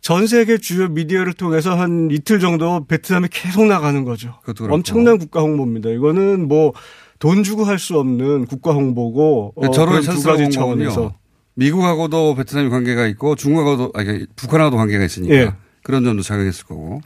전 0.00 0.26
세계 0.26 0.56
주요 0.56 0.88
미디어를 0.88 1.34
통해서 1.34 1.76
한 1.76 2.08
이틀 2.10 2.40
정도 2.40 2.86
베트남에 2.86 3.28
계속 3.30 3.66
나가는 3.66 4.02
거죠. 4.04 4.34
엄청난 4.70 5.18
국가 5.18 5.40
홍보입니다. 5.42 5.90
이거는 5.90 6.48
뭐 6.48 6.72
돈 7.18 7.42
주고 7.42 7.64
할 7.64 7.78
수 7.78 7.98
없는 7.98 8.46
국가 8.46 8.72
홍보고 8.72 9.52
어, 9.56 9.70
저런 9.70 10.00
두 10.02 10.22
가지 10.22 10.48
차원에서 10.50 11.12
미국하고도 11.58 12.36
베트남이 12.36 12.70
관계가 12.70 13.06
있고 13.08 13.34
중국하고도 13.34 13.92
아니 13.94 14.26
북한하고도 14.36 14.76
관계가 14.76 15.04
있으니까 15.04 15.34
예. 15.34 15.52
그런 15.82 16.04
점도 16.04 16.22
작용했을 16.22 16.66
거고. 16.66 17.00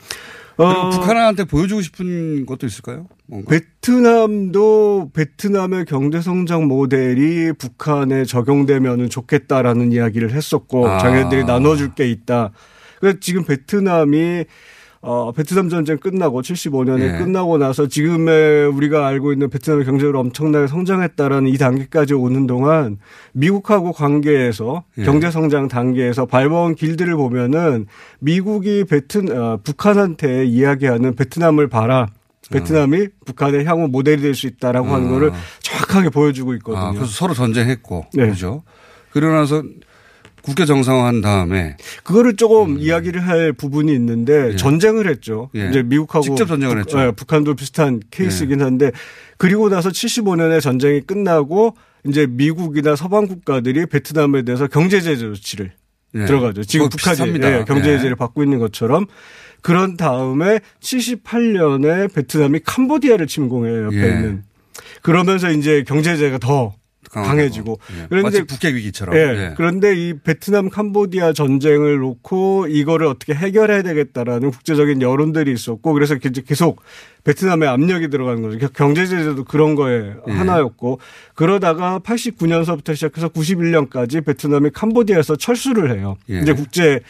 어, 0.59 0.91
북한한테 0.91 1.45
보여주고 1.45 1.81
싶은 1.81 2.45
것도 2.45 2.67
있을까요? 2.67 3.07
뭔가? 3.27 3.49
베트남도 3.49 5.11
베트남의 5.15 5.87
경제 5.87 6.21
성장 6.21 6.69
모델이 6.69 7.55
북한에 7.55 8.27
적용되면 8.27 9.09
좋겠다라는 9.09 9.93
이야기를 9.93 10.33
했었고 10.33 10.87
아. 10.87 10.99
자기들이 10.99 11.45
나눠줄 11.45 11.95
게 11.95 12.11
있다. 12.11 12.51
그래서 13.01 13.19
지금 13.21 13.45
베트남이 13.45 14.45
어, 15.05 15.33
베트남 15.33 15.69
전쟁 15.69 15.99
끝나고 15.99 16.43
75년에 16.43 16.99
네. 16.99 17.19
끝나고 17.19 17.59
나서 17.59 17.88
지금의 17.88 18.69
우리가 18.69 19.05
알고 19.09 19.33
있는 19.33 19.51
베트남의 19.51 19.85
경제로 19.85 20.21
엄청나게 20.21 20.69
성장했다라는 20.69 21.49
이 21.49 21.59
단계까지 21.59 22.15
오는 22.15 22.47
동안 22.47 22.99
미국하고 23.33 23.93
관계에서 23.93 24.85
네. 24.97 25.05
경제 25.05 25.33
성장 25.33 25.67
단계에서 25.67 26.27
밟아온 26.27 26.77
길들을 26.77 27.17
보면은 27.17 27.87
미국이 28.21 28.85
베트 28.85 29.19
어, 29.37 29.59
북한한테 29.65 30.45
이야기하는 30.47 31.17
베트남을 31.17 31.67
봐라. 31.69 32.07
베트남이 32.51 33.01
어. 33.03 33.07
북한의 33.27 33.65
향후 33.65 33.88
모델이 33.88 34.23
될 34.23 34.35
수 34.35 34.47
있다라고 34.47 34.88
어. 34.88 34.95
하는 34.95 35.09
거를 35.11 35.33
정확하게 35.61 36.11
보여주고 36.11 36.55
있거든요. 36.55 36.85
아, 36.85 36.93
그래서 36.93 37.07
서로 37.07 37.35
전쟁했고. 37.35 38.07
네. 38.15 38.29
그죠. 38.29 38.62
그러고 39.11 39.35
나서 39.35 39.62
국회 40.43 40.65
정상화한 40.65 41.21
다음에 41.21 41.77
그거를 42.03 42.37
조금 42.37 42.77
음. 42.77 42.79
이야기를 42.81 43.27
할 43.27 43.53
부분이 43.53 43.93
있는데 43.95 44.53
예. 44.53 44.57
전쟁을 44.57 45.09
했죠. 45.09 45.51
예. 45.55 45.69
이제 45.69 45.83
미국하고 45.83 46.25
직접 46.25 46.47
전쟁을 46.47 46.81
했죠. 46.81 47.01
예, 47.01 47.13
북한도 47.13 47.55
비슷한 47.55 48.01
케이스이긴 48.11 48.61
예. 48.61 48.65
한데 48.65 48.91
그리고 49.39 49.69
나서 49.69 49.89
75년에 49.89 50.61
전쟁이 50.61 51.01
끝나고 51.01 51.77
이제 52.07 52.27
미국이나 52.29 52.97
서방 52.97 53.29
국가들이 53.29 53.87
베트남에 53.87 54.43
대해서 54.43 54.67
경제 54.67 55.01
제재 55.01 55.21
조치를 55.21 55.73
예. 56.15 56.25
들어가죠. 56.27 56.65
지금 56.65 56.89
북한이 56.89 57.39
예, 57.43 57.65
경제 57.67 57.97
제재를 57.97 58.17
받고 58.17 58.43
있는 58.43 58.59
것처럼 58.59 59.07
그런 59.63 59.97
다음에 59.97 60.59
78년에 60.81 62.13
베트남이 62.13 62.61
캄보디아를 62.65 63.27
침공해요. 63.29 63.85
옆에 63.87 63.97
있는. 63.97 64.43
그러면서 65.03 65.51
이제 65.51 65.85
경제제가 65.87 66.39
더 66.39 66.75
강해지고. 67.11 67.79
예. 67.99 68.07
그런데 68.09 68.45
북핵 68.45 68.75
위기처럼. 68.75 69.15
예. 69.17 69.21
예. 69.21 69.55
그런데 69.57 69.95
이 69.95 70.15
베트남 70.15 70.71
캄보디아 70.71 71.33
전쟁을 71.33 71.99
놓고 71.99 72.67
이거를 72.69 73.07
어떻게 73.07 73.35
해결해야 73.35 73.83
되겠다라는 73.83 74.51
국제적인 74.51 75.03
여론들이 75.03 75.53
있었고 75.53 75.93
그래서 75.93 76.17
계속 76.17 76.83
베트남에 77.25 77.67
압력이 77.67 78.09
들어가는 78.09 78.43
거죠. 78.43 78.69
경제 78.71 79.07
제재도 79.07 79.45
그런 79.45 79.75
거에 79.75 80.15
예. 80.27 80.33
하나였고 80.33 81.01
그러다가 81.35 82.01
89년서부터 82.01 82.95
시작해서 82.95 83.29
91년까지 83.29 84.25
베트남이 84.25 84.71
캄보디아에서 84.71 85.37
철수를 85.37 85.97
해요. 85.97 86.17
예. 86.31 86.41
이제 86.41 86.53
국제 86.53 87.01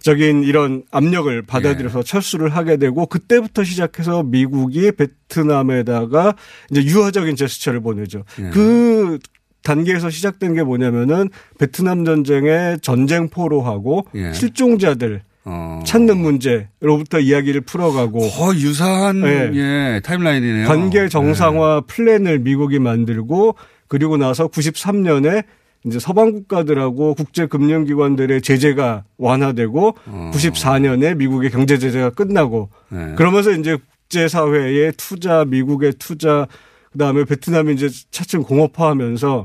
적인 0.00 0.44
이런 0.44 0.84
압력을 0.92 1.42
받아들여서 1.42 2.00
예. 2.00 2.02
철수를 2.04 2.50
하게 2.50 2.76
되고 2.76 3.06
그때부터 3.06 3.64
시작해서 3.64 4.22
미국이 4.22 4.92
베트남에다가 4.92 6.36
이제 6.70 6.84
유화적인 6.84 7.34
제스처를 7.34 7.80
보내죠. 7.80 8.24
예. 8.40 8.50
그 8.50 9.18
단계에서 9.66 10.10
시작된 10.10 10.54
게 10.54 10.62
뭐냐면은 10.62 11.28
베트남 11.58 12.04
전쟁의 12.04 12.78
전쟁포로 12.80 13.62
하고 13.62 14.06
예. 14.14 14.32
실종자들 14.32 15.22
어. 15.44 15.82
찾는 15.84 16.18
문제로부터 16.18 17.18
이야기를 17.18 17.62
풀어가고 17.62 18.20
거의 18.30 18.62
유사한 18.62 19.22
예. 19.24 19.50
예, 19.54 20.00
타임라인이네요. 20.04 20.68
관계 20.68 21.08
정상화 21.08 21.82
예. 21.82 21.86
플랜을 21.86 22.38
미국이 22.40 22.78
만들고 22.78 23.56
그리고 23.88 24.16
나서 24.16 24.46
93년에 24.48 25.44
이제 25.84 25.98
서방 25.98 26.32
국가들하고 26.32 27.14
국제 27.14 27.46
금융 27.46 27.84
기관들의 27.84 28.42
제재가 28.42 29.04
완화되고 29.18 29.96
어. 30.06 30.30
94년에 30.32 31.16
미국의 31.16 31.50
경제 31.50 31.78
제재가 31.78 32.10
끝나고 32.10 32.70
네. 32.88 33.14
그러면서 33.16 33.52
이제 33.52 33.76
국제 34.02 34.28
사회의 34.28 34.92
투자, 34.96 35.44
미국의 35.44 35.94
투자 35.98 36.46
그다음에 36.92 37.24
베트남이 37.24 37.74
이제 37.74 37.88
차츰 38.10 38.42
공업화하면서 38.42 39.44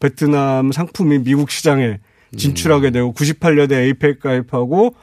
베트남 0.00 0.72
상품이 0.72 1.20
미국 1.24 1.50
시장에 1.50 1.98
진출하게 2.36 2.90
되고 2.90 3.12
98년에 3.14 3.72
에이펙 3.72 4.20
가입하고 4.20 4.94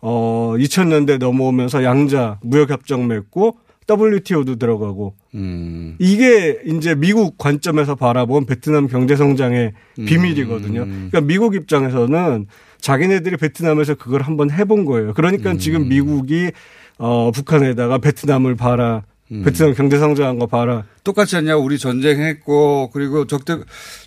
어 0.00 0.54
2000년대 0.58 1.18
넘어오면서 1.18 1.82
양자 1.82 2.38
무역 2.42 2.70
협정 2.70 3.06
맺고 3.08 3.58
WTO도 3.88 4.56
들어가고 4.56 5.14
음. 5.34 5.96
이게 5.98 6.60
이제 6.66 6.94
미국 6.94 7.36
관점에서 7.36 7.94
바라본 7.94 8.46
베트남 8.46 8.86
경제 8.86 9.16
성장의 9.16 9.72
음. 9.98 10.04
비밀이거든요. 10.04 10.84
그러니까 10.84 11.20
미국 11.20 11.54
입장에서는 11.54 12.46
자기네들이 12.80 13.36
베트남에서 13.36 13.94
그걸 13.94 14.22
한번 14.22 14.50
해본 14.50 14.84
거예요. 14.84 15.12
그러니까 15.14 15.52
음. 15.52 15.58
지금 15.58 15.88
미국이 15.88 16.50
어 16.98 17.30
북한에다가 17.30 17.98
베트남을 17.98 18.56
봐라. 18.56 19.02
음. 19.32 19.42
베트남 19.42 19.74
경제 19.74 19.98
성장한 19.98 20.38
거 20.38 20.46
봐라. 20.46 20.84
똑같지 21.02 21.36
않냐? 21.36 21.56
우리 21.56 21.78
전쟁했고 21.78 22.90
그리고 22.92 23.26
적대 23.26 23.56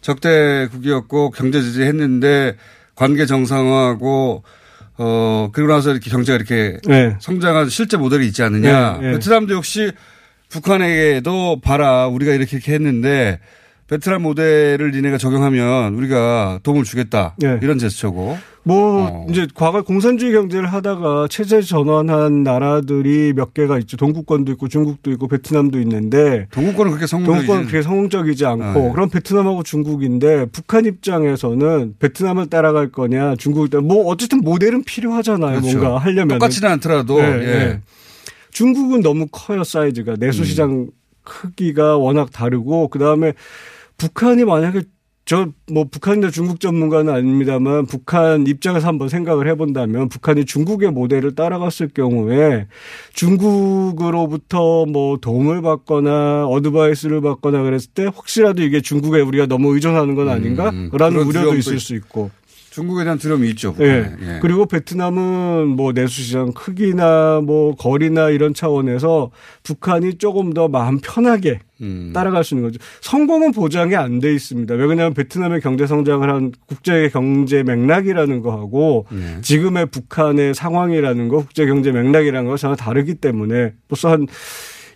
적대국이었고 0.01 1.31
경제 1.31 1.61
제재했는데 1.61 2.55
관계 2.95 3.25
정상화하고 3.25 4.43
어 4.99 5.49
그리고 5.53 5.71
나서 5.71 5.91
이렇게 5.91 6.09
경제가 6.09 6.35
이렇게 6.35 6.79
네. 6.87 7.15
성장한 7.19 7.69
실제 7.69 7.97
모델이 7.97 8.25
있지 8.27 8.43
않느냐? 8.43 8.97
네, 8.99 9.07
네. 9.07 9.13
베트남도 9.13 9.53
역시 9.53 9.91
북한에게도 10.49 11.61
봐라 11.61 12.07
우리가 12.07 12.33
이렇게 12.33 12.57
이렇게 12.57 12.73
했는데 12.73 13.39
베트남 13.87 14.21
모델을 14.21 14.91
니네가 14.91 15.17
적용하면 15.17 15.95
우리가 15.95 16.59
도움을 16.63 16.83
주겠다. 16.83 17.35
네. 17.37 17.57
이런 17.61 17.77
제스처고. 17.77 18.37
뭐 18.67 19.07
어. 19.07 19.27
이제 19.29 19.47
과거 19.55 19.81
공산주의 19.81 20.33
경제를 20.33 20.67
하다가 20.67 21.27
체제 21.29 21.61
전환한 21.61 22.43
나라들이 22.43 23.31
몇 23.33 23.53
개가 23.53 23.79
있죠. 23.79 23.95
동구권도 23.95 24.51
있고 24.53 24.67
중국도 24.67 25.09
있고 25.11 25.29
베트남도 25.29 25.79
있는데 25.79 26.47
동구권은 26.51 26.91
그렇게 26.91 27.07
성공적이지 27.07 27.47
동구권은 27.47 27.67
그렇게 27.69 27.81
성공적이지 27.81 28.45
않고 28.45 28.63
아, 28.63 28.73
네. 28.73 28.91
그럼 28.91 29.09
베트남하고 29.09 29.63
중국인데 29.63 30.47
북한 30.51 30.85
입장에서는 30.85 31.95
베트남을 31.97 32.47
따라갈 32.47 32.91
거냐 32.91 33.35
중국을 33.37 33.69
따라 33.69 33.81
뭐 33.81 34.05
어쨌든 34.07 34.41
모델은 34.41 34.83
필요하잖아요. 34.83 35.61
그렇죠. 35.61 35.77
뭔가 35.79 35.97
하려면 35.99 36.39
똑같지는 36.39 36.69
않더라도 36.71 37.21
네, 37.21 37.23
예. 37.23 37.45
네. 37.45 37.81
중국은 38.51 39.01
너무 39.01 39.27
커요 39.31 39.63
사이즈가 39.63 40.15
내수 40.17 40.43
시장 40.43 40.71
음. 40.71 40.87
크기가 41.23 41.97
워낙 41.97 42.31
다르고 42.31 42.89
그 42.89 42.99
다음에 42.99 43.33
북한이 43.97 44.45
만약에 44.45 44.81
저 45.27 45.51
뭐 45.69 45.83
북한이나 45.83 46.31
중국 46.31 46.59
전문가는 46.61 47.13
아닙니다만 47.13 47.85
북한 47.87 48.47
입장에서 48.47 48.87
한번 48.87 49.09
생각을 49.09 49.47
해본다면 49.49 50.07
북한이 50.07 50.45
중국의 50.45 50.91
모델을 50.91 51.35
따라갔을 51.35 51.89
경우에 51.89 52.67
중국으로부터 53.13 54.85
뭐 54.85 55.17
도움을 55.17 55.61
받거나 55.61 56.45
어드바이스를 56.47 57.21
받거나 57.21 57.63
그랬을 57.63 57.91
때 57.93 58.05
혹시라도 58.05 58.63
이게 58.63 58.79
중국에 58.79 59.19
우리가 59.19 59.45
너무 59.47 59.73
의존하는 59.73 60.15
건 60.15 60.29
아닌가라는 60.29 61.19
음, 61.19 61.27
우려도 61.27 61.55
있을 61.55 61.79
수 61.79 61.95
있고 61.95 62.31
중국에 62.69 63.03
대한 63.03 63.17
두려움이 63.17 63.49
있죠. 63.49 63.75
예. 63.81 63.85
예. 64.21 64.39
그리고 64.41 64.67
베트남은 64.67 65.67
뭐 65.67 65.91
내수시장 65.93 66.53
크기나 66.53 67.41
뭐 67.43 67.75
거리나 67.75 68.29
이런 68.29 68.53
차원에서 68.53 69.31
북한이 69.63 70.19
조금 70.19 70.53
더 70.53 70.67
마음 70.67 70.99
편하게 70.99 71.59
음. 71.81 72.11
따라갈 72.13 72.43
수 72.43 72.55
있는 72.55 72.69
거죠. 72.69 72.79
성공은 73.01 73.51
보장이 73.51 73.95
안 73.95 74.19
돼 74.19 74.33
있습니다. 74.33 74.73
왜 74.73 74.85
그러냐면 74.85 75.13
베트남의 75.13 75.61
경제 75.61 75.85
성장을 75.85 76.27
한 76.29 76.51
국제 76.65 77.09
경제 77.09 77.61
맥락이라는 77.63 78.41
거하고 78.41 79.05
네. 79.11 79.37
지금의 79.41 79.87
북한의 79.87 80.53
상황이라는 80.55 81.27
거, 81.27 81.37
국제 81.37 81.65
경제 81.67 81.91
맥락이라는 81.91 82.49
거 82.49 82.57
전혀 82.57 82.75
다르기 82.75 83.15
때문에 83.15 83.73
벌써 83.87 84.09
한 84.09 84.25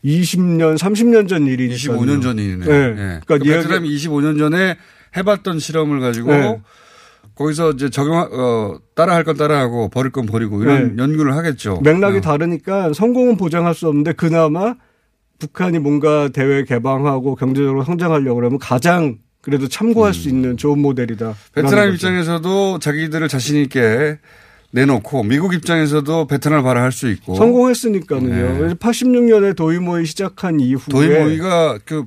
20년, 0.04 0.78
30년 0.78 1.28
전 1.30 1.46
일이니까. 1.48 1.76
25년 1.94 2.22
전이네요. 2.22 2.58
네. 2.60 2.65
네. 2.65 2.94
그러니까, 2.96 3.24
그러니까 3.38 3.56
베트남이 3.62 3.89
25년 3.96 4.38
전에 4.39 4.78
해봤던 5.15 5.60
실험을 5.60 6.00
가지고 6.00 6.32
네. 6.32 6.60
거기서 7.36 7.72
이제 7.72 7.89
적용, 7.89 8.17
어, 8.17 8.78
따라 8.96 9.13
할 9.15 9.24
건 9.24 9.38
따라하고 9.38 9.89
버릴 9.89 10.12
건 10.12 10.26
버리고 10.26 10.62
이런 10.63 10.96
네. 10.96 11.04
연구를 11.04 11.36
하겠죠. 11.36 11.80
맥락이 11.84 12.17
어. 12.17 12.22
다르니까 12.22 12.94
성공은 12.94 13.38
보장할 13.38 13.74
수 13.76 13.88
없는데 13.88 14.13
그나마 14.13 14.76
북한이 15.42 15.80
뭔가 15.80 16.30
대외 16.30 16.64
개방하고 16.64 17.36
경제적으로 17.36 17.84
성장하려고 17.84 18.36
그러면 18.36 18.60
가장 18.60 19.18
그래도 19.42 19.68
참고할 19.68 20.12
음. 20.12 20.14
수 20.14 20.30
있는 20.30 20.56
좋은 20.56 20.80
모델이다. 20.80 21.34
베트남 21.54 21.92
입장에서도 21.92 22.78
자기들을 22.80 23.28
자신 23.28 23.58
있게 23.58 24.20
내놓고 24.72 25.24
미국 25.24 25.54
입장에서도 25.54 26.28
베트남을 26.28 26.64
바라할 26.64 26.92
수 26.92 27.10
있고 27.10 27.36
성공했으니까는요. 27.36 28.68
네. 28.68 28.74
86년에 28.76 29.56
도이모이 29.56 30.06
시작한 30.06 30.60
이후에 30.60 30.86
도이모이가 30.90 31.80
그 31.86 32.06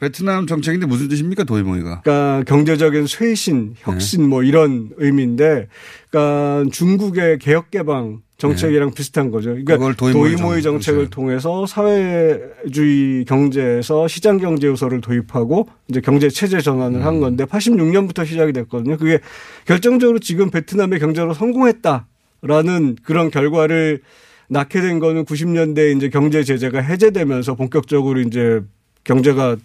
베트남 0.00 0.46
정책인데 0.46 0.86
무슨 0.86 1.08
뜻입니까 1.08 1.44
도이모이가? 1.44 2.00
그러니까 2.00 2.42
경제적인 2.46 3.06
쇄신, 3.06 3.74
혁신 3.78 4.22
네. 4.22 4.28
뭐 4.28 4.42
이런 4.42 4.90
의미인데, 4.96 5.68
그러니까 6.08 6.70
중국의 6.72 7.38
개혁 7.38 7.70
개방 7.70 8.22
정책이랑 8.38 8.88
네. 8.88 8.94
비슷한 8.94 9.30
거죠. 9.30 9.50
그러니까 9.50 9.92
도이모이, 9.92 10.36
도이모이 10.36 10.62
정책을 10.62 11.00
그렇죠. 11.00 11.10
통해서 11.10 11.66
사회주의 11.66 13.26
경제에서 13.26 14.08
시장 14.08 14.38
경제 14.38 14.66
요소를 14.66 15.02
도입하고 15.02 15.68
이제 15.88 16.00
경제 16.00 16.30
체제 16.30 16.60
전환을 16.60 17.00
음. 17.00 17.06
한 17.06 17.20
건데 17.20 17.44
86년부터 17.44 18.26
시작이 18.26 18.54
됐거든요. 18.54 18.96
그게 18.96 19.20
결정적으로 19.66 20.18
지금 20.18 20.50
베트남의 20.50 20.98
경제로 20.98 21.34
성공했다라는 21.34 22.96
그런 23.04 23.30
결과를 23.30 24.00
낳게 24.48 24.80
된 24.80 24.98
거는 24.98 25.26
90년대 25.26 25.94
이제 25.94 26.08
경제 26.08 26.42
제재가 26.42 26.80
해제되면서 26.80 27.54
본격적으로 27.54 28.20
이제 28.20 28.62
경제가 29.04 29.58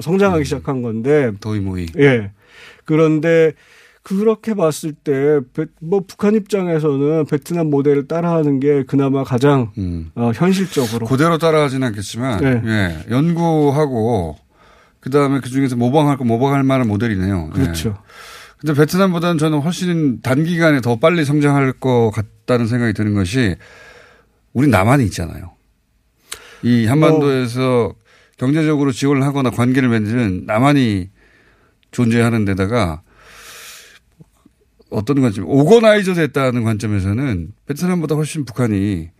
성장하기 0.00 0.42
음. 0.42 0.44
시작한 0.44 0.82
건데 0.82 1.32
도이모이. 1.40 1.86
예. 1.98 2.32
그런데 2.84 3.52
그렇게 4.02 4.54
봤을 4.54 4.92
때 4.92 5.40
뭐 5.80 6.00
북한 6.06 6.34
입장에서는 6.34 7.26
베트남 7.26 7.68
모델을 7.70 8.08
따라하는 8.08 8.60
게 8.60 8.82
그나마 8.84 9.22
가장 9.24 9.72
음. 9.78 10.10
어, 10.14 10.32
현실적으로 10.34 11.06
그대로 11.06 11.38
따라하지는 11.38 11.86
않겠지만 11.88 12.40
네. 12.40 12.62
예. 12.64 13.10
연구하고 13.10 14.36
그다음에 15.00 15.40
그중에서 15.40 15.76
모방할 15.76 16.16
거 16.16 16.24
모방할 16.24 16.62
만한 16.62 16.88
모델이네요. 16.88 17.50
예. 17.54 17.60
그렇죠. 17.60 17.90
예. 17.90 17.94
근데 18.60 18.74
베트남보다는 18.74 19.38
저는 19.38 19.60
훨씬 19.60 20.20
단기간에 20.20 20.80
더 20.80 20.96
빨리 20.96 21.24
성장할 21.24 21.72
것 21.74 22.10
같다는 22.10 22.66
생각이 22.66 22.92
드는 22.92 23.14
것이 23.14 23.54
우리 24.52 24.66
남한이 24.68 25.04
있잖아요. 25.04 25.52
이 26.62 26.86
한반도에서 26.86 27.94
어. 27.94 28.07
경제적으로 28.38 28.92
지원을 28.92 29.24
하거나 29.24 29.50
관계를 29.50 29.88
맺는 29.88 30.44
남한이 30.46 31.10
존재하는 31.90 32.44
데다가 32.44 33.02
어떤 34.90 35.20
관점, 35.20 35.44
오거나이저 35.46 36.14
됐다는 36.14 36.64
관점에서는 36.64 37.52
베트남보다 37.66 38.14
훨씬 38.14 38.44
북한이 38.44 39.10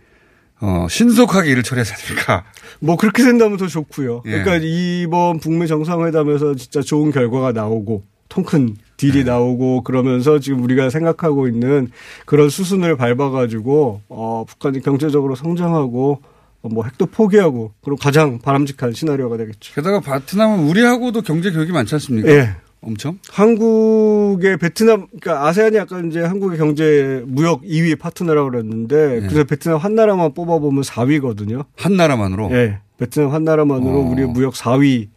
어, 0.60 0.86
신속하게 0.88 1.50
일을 1.50 1.62
처리하지 1.62 1.92
않습니까? 1.92 2.44
뭐 2.80 2.96
그렇게 2.96 3.22
된다면 3.22 3.58
더 3.58 3.66
좋고요. 3.66 4.22
예. 4.26 4.30
그러니까 4.30 4.56
이번 4.62 5.38
북미 5.38 5.66
정상회담에서 5.66 6.54
진짜 6.54 6.80
좋은 6.80 7.12
결과가 7.12 7.52
나오고 7.52 8.02
통큰 8.28 8.76
딜이 8.96 9.12
네. 9.12 9.24
나오고 9.24 9.82
그러면서 9.82 10.38
지금 10.38 10.62
우리가 10.62 10.90
생각하고 10.90 11.48
있는 11.48 11.90
그런 12.26 12.50
수순을 12.50 12.96
밟아가지고 12.96 14.02
어, 14.08 14.44
북한이 14.48 14.80
경제적으로 14.80 15.34
성장하고 15.34 16.20
뭐 16.62 16.84
핵도 16.84 17.06
포기하고 17.06 17.72
그리고 17.82 17.96
가장 17.96 18.38
바람직한 18.38 18.92
시나리오가 18.92 19.36
되겠죠. 19.36 19.74
게다가 19.74 20.00
베트남은 20.00 20.68
우리하고도 20.68 21.22
경제 21.22 21.50
교육이 21.50 21.72
많지 21.72 21.94
않습니까? 21.94 22.28
예. 22.30 22.56
엄청? 22.80 23.18
한국의 23.30 24.56
베트남, 24.58 25.06
그러니까 25.20 25.46
아세안이 25.48 25.76
약간 25.76 26.08
이제 26.08 26.20
한국의 26.20 26.58
경제 26.58 27.22
무역 27.26 27.62
2위 27.62 27.98
파트너라고 27.98 28.50
그랬는데 28.50 29.16
예. 29.16 29.20
그래서 29.20 29.44
베트남 29.44 29.78
한 29.78 29.94
나라만 29.94 30.34
뽑아보면 30.34 30.82
4위거든요. 30.82 31.64
한 31.76 31.96
나라만으로? 31.96 32.50
예. 32.52 32.78
베트남 32.98 33.32
한 33.32 33.44
나라만으로 33.44 34.00
어. 34.00 34.10
우리 34.10 34.24
무역 34.24 34.54
4위 34.54 35.08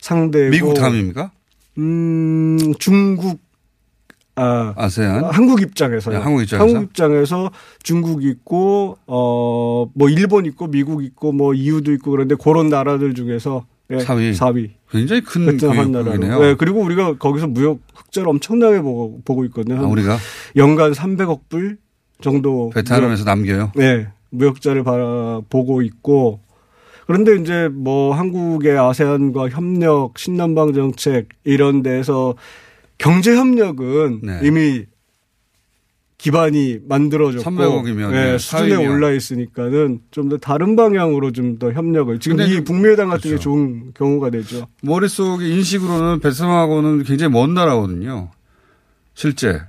상대고. 0.00 0.50
미국 0.50 0.74
다음입니까? 0.74 1.30
음, 1.78 2.74
중국, 2.78 3.40
아, 4.38 4.72
아세안 4.76 5.24
한국 5.24 5.60
입장에서요. 5.60 6.16
네, 6.16 6.22
한국 6.22 6.42
입장에서 6.42 6.64
한국 6.64 6.90
입장에서 6.90 7.50
중국 7.82 8.24
있고 8.24 8.98
어뭐 9.06 10.08
일본 10.10 10.46
있고 10.46 10.68
미국 10.68 11.04
있고 11.04 11.32
뭐 11.32 11.54
이유도 11.54 11.92
있고 11.92 12.12
그런데 12.12 12.36
그런 12.36 12.68
나라들 12.68 13.14
중에서 13.14 13.66
네, 13.88 13.98
4위. 13.98 14.34
4위. 14.34 14.70
굉장히 14.90 15.22
큰 15.22 15.46
베트남 15.46 15.92
나라네요. 15.92 16.40
네, 16.40 16.54
그리고 16.54 16.80
우리가 16.80 17.16
거기서 17.16 17.46
무역 17.46 17.80
흑자를 17.94 18.28
엄청나게 18.28 18.80
보고, 18.80 19.20
보고 19.24 19.44
있거든요. 19.46 19.80
아, 19.80 19.86
우리가 19.86 20.16
연간 20.56 20.92
300억 20.92 21.40
불 21.48 21.78
정도 22.20 22.70
베트남에서 22.70 23.24
남겨요. 23.24 23.72
네, 23.74 24.08
무역자를 24.30 24.84
보고 25.48 25.82
있고 25.82 26.40
그런데 27.06 27.36
이제 27.36 27.68
뭐 27.72 28.14
한국의 28.14 28.78
아세안과 28.78 29.48
협력, 29.48 30.18
신남방 30.18 30.74
정책 30.74 31.28
이런 31.44 31.82
데서 31.82 32.34
경제 32.98 33.34
협력은 33.36 34.20
네. 34.22 34.40
이미 34.42 34.84
기반이 36.18 36.80
만들어졌고 36.88 37.48
300억이면 37.48 38.10
네, 38.10 38.32
네, 38.32 38.38
수준에 38.38 38.74
올라 38.74 39.12
있으니까는 39.12 40.00
좀 40.10 40.28
더 40.28 40.36
다른 40.36 40.74
방향으로 40.74 41.30
좀 41.30 41.58
더 41.60 41.70
협력을 41.72 42.18
지금 42.18 42.40
이 42.40 42.60
북미회담 42.64 43.08
같은 43.08 43.30
그렇죠. 43.30 43.36
게 43.36 43.40
좋은 43.42 43.92
경우가 43.94 44.30
되죠. 44.30 44.66
머릿속에 44.82 45.48
인식으로는 45.48 46.18
베트남하고는 46.20 47.04
굉장히 47.04 47.32
먼 47.32 47.54
나라거든요. 47.54 48.30
실제 49.14 49.60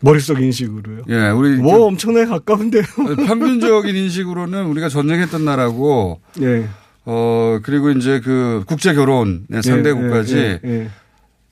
머릿속 0.00 0.40
인식으로요. 0.40 1.02
예, 1.08 1.30
우리 1.30 1.56
뭐 1.56 1.86
엄청나게 1.86 2.26
가까운데요. 2.26 2.82
평균적인 3.26 3.96
인식으로는 3.96 4.66
우리가 4.66 4.88
전쟁했던 4.88 5.44
나라고. 5.44 6.20
예. 6.40 6.68
어 7.04 7.58
그리고 7.64 7.90
이제 7.90 8.20
그 8.20 8.62
국제 8.66 8.94
결혼의 8.94 9.62
상대 9.62 9.90
예, 9.90 9.92
국가지. 9.92 10.36
예, 10.36 10.60
예, 10.64 10.88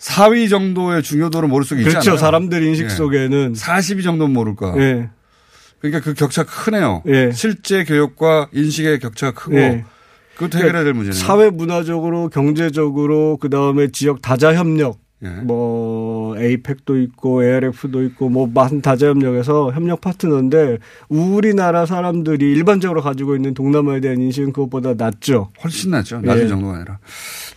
4위 0.03 0.51
정도의 0.51 1.03
중요도를 1.03 1.49
머릿속에 1.49 1.83
그렇죠. 1.83 1.99
있잖아요. 1.99 2.19
사람들 2.19 2.63
인식 2.65 2.85
예. 2.85 2.89
속에는 2.89 3.53
40위 3.53 4.03
정도는 4.03 4.35
모를까. 4.35 4.75
예. 4.79 5.11
그러니까 5.79 6.01
그 6.01 6.15
격차 6.15 6.45
크네요. 6.45 7.03
예. 7.07 7.31
실제 7.33 7.85
교육과 7.85 8.49
인식의 8.53 8.99
격차가 8.99 9.33
크고 9.33 9.57
예. 9.57 9.85
그것도 10.35 10.59
해결해야 10.59 10.83
될 10.83 10.95
문제네요. 10.95 11.21
사회 11.21 11.51
문화적으로 11.51 12.29
경제적으로 12.31 13.37
그다음에 13.37 13.89
지역 13.93 14.23
다자 14.23 14.55
협력 14.55 14.99
예. 15.25 15.29
뭐 15.29 16.37
에이펙도 16.37 16.99
있고 17.01 17.45
ARF도 17.45 18.03
있고 18.03 18.29
뭐 18.29 18.49
많은 18.53 18.81
다자 18.81 19.07
협력에서 19.07 19.71
협력 19.71 20.01
파트너인데 20.01 20.79
우리나라 21.09 21.87
사람들이 21.87 22.51
일반적으로 22.51 23.03
가지고 23.03 23.37
있는 23.37 23.55
동남아에 23.55 24.01
대한 24.01 24.21
인식은 24.21 24.53
그것보다 24.53 24.95
낮죠. 24.95 25.51
훨씬 25.63 25.93
낮죠. 25.93 26.23
낮은 26.23 26.45
예. 26.45 26.49
정도가 26.49 26.75
아니라. 26.75 26.99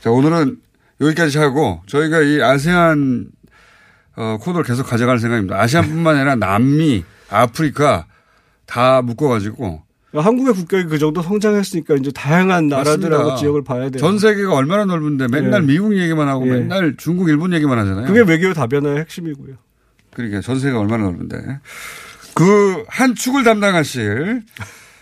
자, 0.02 0.12
오늘은 0.12 0.58
여기까지 1.02 1.38
하고 1.38 1.82
저희가 1.88 2.22
이 2.22 2.42
아세안 2.42 3.28
어, 4.16 4.38
코드를 4.40 4.64
계속 4.64 4.84
가져갈 4.86 5.20
생각입니다. 5.20 5.60
아시안뿐만 5.60 6.16
아니라 6.16 6.36
남미, 6.36 7.04
아프리카 7.30 8.06
다 8.66 9.02
묶어가지고 9.02 9.84
한국의 10.14 10.54
국격이 10.54 10.86
그 10.86 10.98
정도 10.98 11.22
성장했으니까 11.22 11.96
이제 11.96 12.10
다양한 12.12 12.70
나라들하고 12.70 13.24
맞습니다. 13.24 13.36
지역을 13.36 13.64
봐야 13.66 13.90
돼요. 13.90 14.00
전 14.00 14.18
세계가 14.18 14.56
얼마나 14.56 14.86
넓은데 14.86 15.28
맨날 15.28 15.62
네. 15.66 15.74
미국 15.74 15.98
얘기만 15.98 16.30
하고 16.30 16.46
네. 16.46 16.52
맨날 16.52 16.96
중국, 16.96 17.28
일본 17.28 17.52
얘기만 17.52 17.78
하잖아요. 17.80 18.06
그게 18.08 18.22
외교 18.22 18.54
다변화의 18.54 19.00
핵심이고요. 19.00 19.56
그러니까 20.14 20.40
전 20.40 20.58
세계가 20.60 20.80
얼마나 20.80 21.04
넓은데. 21.04 21.60
그 22.34 22.86
한 22.88 23.16
축을 23.16 23.44
담당하실 23.44 24.44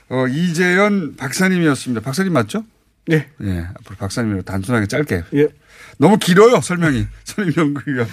어, 0.10 0.26
이재현 0.28 1.16
박사님이었습니다. 1.16 2.02
박사님 2.02 2.34
맞죠? 2.34 2.64
네. 3.08 3.28
예. 3.44 3.68
앞으로 3.76 3.96
박사님으로 4.00 4.42
단순하게 4.42 4.88
짧게. 4.88 5.24
예. 5.36 5.48
너무 5.98 6.18
길어요 6.18 6.62
설명이 6.62 7.06
설명 7.24 7.54
연구기가 7.58 8.06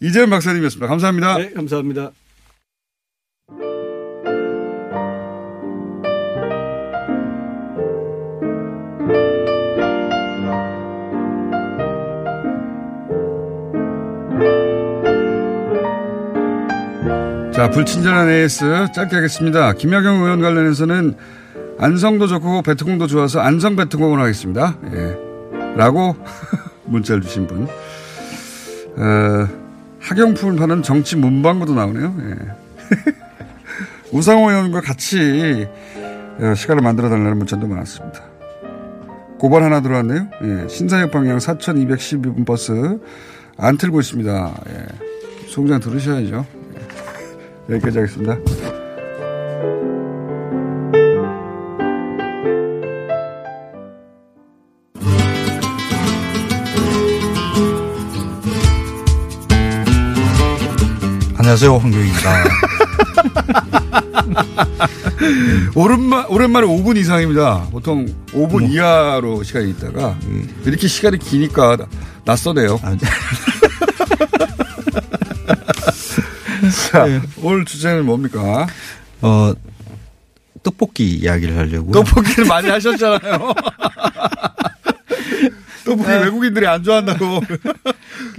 이재현 0.00 0.30
박사님이었습니다. 0.30 0.86
감사합니다. 0.86 1.38
네, 1.38 1.50
감사합니다. 1.52 2.12
자, 17.52 17.68
불친절한 17.70 18.30
AS 18.30 18.92
짧게 18.94 19.16
하겠습니다. 19.16 19.72
김야경 19.72 20.22
의원 20.22 20.40
관련해서는 20.40 21.16
안성도 21.80 22.28
좋고 22.28 22.62
베트공도 22.62 23.08
좋아서 23.08 23.40
안성 23.40 23.74
베트공을 23.74 24.20
하겠습니다. 24.20 24.78
예. 24.92 25.16
라고 25.74 26.14
문자를 26.88 27.22
주신 27.22 27.46
분. 27.46 27.68
어, 28.96 29.48
학용품을 30.00 30.56
파는 30.56 30.82
정치 30.82 31.16
문방구도 31.16 31.74
나오네요. 31.74 32.16
예. 32.20 32.34
우상호 34.12 34.50
의원과 34.50 34.80
같이 34.80 35.68
어, 36.40 36.54
시간을 36.54 36.82
만들어 36.82 37.08
달라는 37.08 37.38
문자도 37.38 37.66
많았습니다. 37.66 38.22
고발 39.38 39.62
하나 39.62 39.80
들어왔네요. 39.80 40.28
예. 40.42 40.68
신사역 40.68 41.10
방향 41.10 41.38
4212분 41.38 42.44
버스 42.46 42.98
안 43.56 43.76
틀고 43.76 44.00
있습니다. 44.00 44.60
예. 44.70 44.86
송장 45.48 45.80
들으셔야죠. 45.80 46.46
여기까지 47.70 47.98
하겠습니다. 47.98 48.77
안녕하세요, 61.48 61.78
황교익입니다. 61.78 62.44
오랜만, 65.74 66.26
오랜만에 66.26 66.66
5분 66.66 66.98
이상입니다. 66.98 67.68
보통 67.70 68.04
5분 68.32 68.50
뭐. 68.50 68.60
이하로 68.60 69.42
시간이 69.42 69.70
있다가 69.70 70.18
이렇게 70.66 70.86
시간이 70.86 71.18
기니까 71.18 71.78
낯서네요. 72.26 72.78
아, 72.82 72.90
네. 72.90 72.98
자, 76.90 77.06
네. 77.06 77.22
오늘 77.42 77.64
주제는 77.64 78.04
뭡니까? 78.04 78.66
어, 79.22 79.54
떡볶이 80.62 81.14
이야기를 81.14 81.56
하려고. 81.56 81.92
떡볶이를 81.92 82.44
많이 82.44 82.68
하셨잖아요. 82.68 83.22
떡볶이 85.86 86.10
네. 86.10 86.24
외국인들이 86.24 86.66
안 86.66 86.82
좋아한다고. 86.82 87.40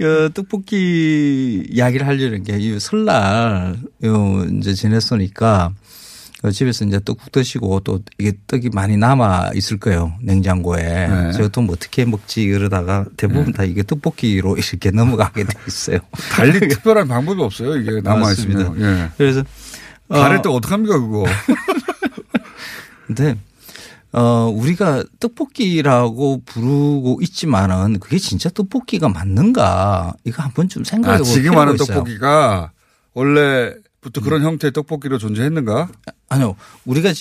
그 0.00 0.30
떡볶이 0.32 1.66
이야기를 1.70 2.06
하려는 2.06 2.42
게 2.42 2.56
이 2.58 2.78
설날 2.80 3.76
요 4.04 4.44
이제 4.58 4.72
지냈으니까 4.74 5.72
그 6.42 6.52
집에서 6.52 6.86
이제 6.86 6.98
떡국 7.04 7.32
드시고 7.32 7.80
또 7.80 8.00
이게 8.18 8.32
떡이 8.46 8.70
많이 8.70 8.96
남아 8.96 9.50
있을 9.54 9.78
거예요 9.78 10.14
냉장고에. 10.22 10.82
네. 11.08 11.48
또뭐 11.52 11.72
어떻게 11.72 12.06
먹지 12.06 12.42
이러다가 12.42 13.04
대부분 13.18 13.46
네. 13.46 13.52
다 13.52 13.64
이게 13.64 13.82
떡볶이로 13.82 14.56
이렇게 14.56 14.90
넘어가게 14.92 15.44
돼 15.44 15.50
있어요. 15.68 15.98
달리 16.32 16.58
특별한 16.60 17.06
방법이 17.08 17.42
없어요 17.42 17.76
이게 17.76 18.00
남아 18.00 18.32
있으면. 18.32 18.80
예. 18.80 19.10
그래서 19.18 19.44
가래떡 20.08 20.54
어. 20.54 20.60
떡합니까 20.60 20.98
그거? 20.98 21.24
근데 23.06 23.36
어, 24.12 24.52
우리가 24.52 25.04
떡볶이라고 25.20 26.42
부르고 26.44 27.20
있지만은 27.22 28.00
그게 28.00 28.18
진짜 28.18 28.50
떡볶이가 28.50 29.08
맞는가? 29.08 30.14
이거 30.24 30.42
한번 30.42 30.68
좀 30.68 30.82
생각해 30.82 31.18
볼 31.18 31.26
아, 31.26 31.30
지금 31.30 31.56
하는 31.56 31.76
떡볶이가 31.76 32.72
원래 33.14 33.74
부터 34.00 34.22
그런 34.22 34.40
음. 34.40 34.46
형태의 34.46 34.72
떡볶이로 34.72 35.18
존재했는가? 35.18 35.88
아니요. 36.30 36.56
우리가 36.86 37.12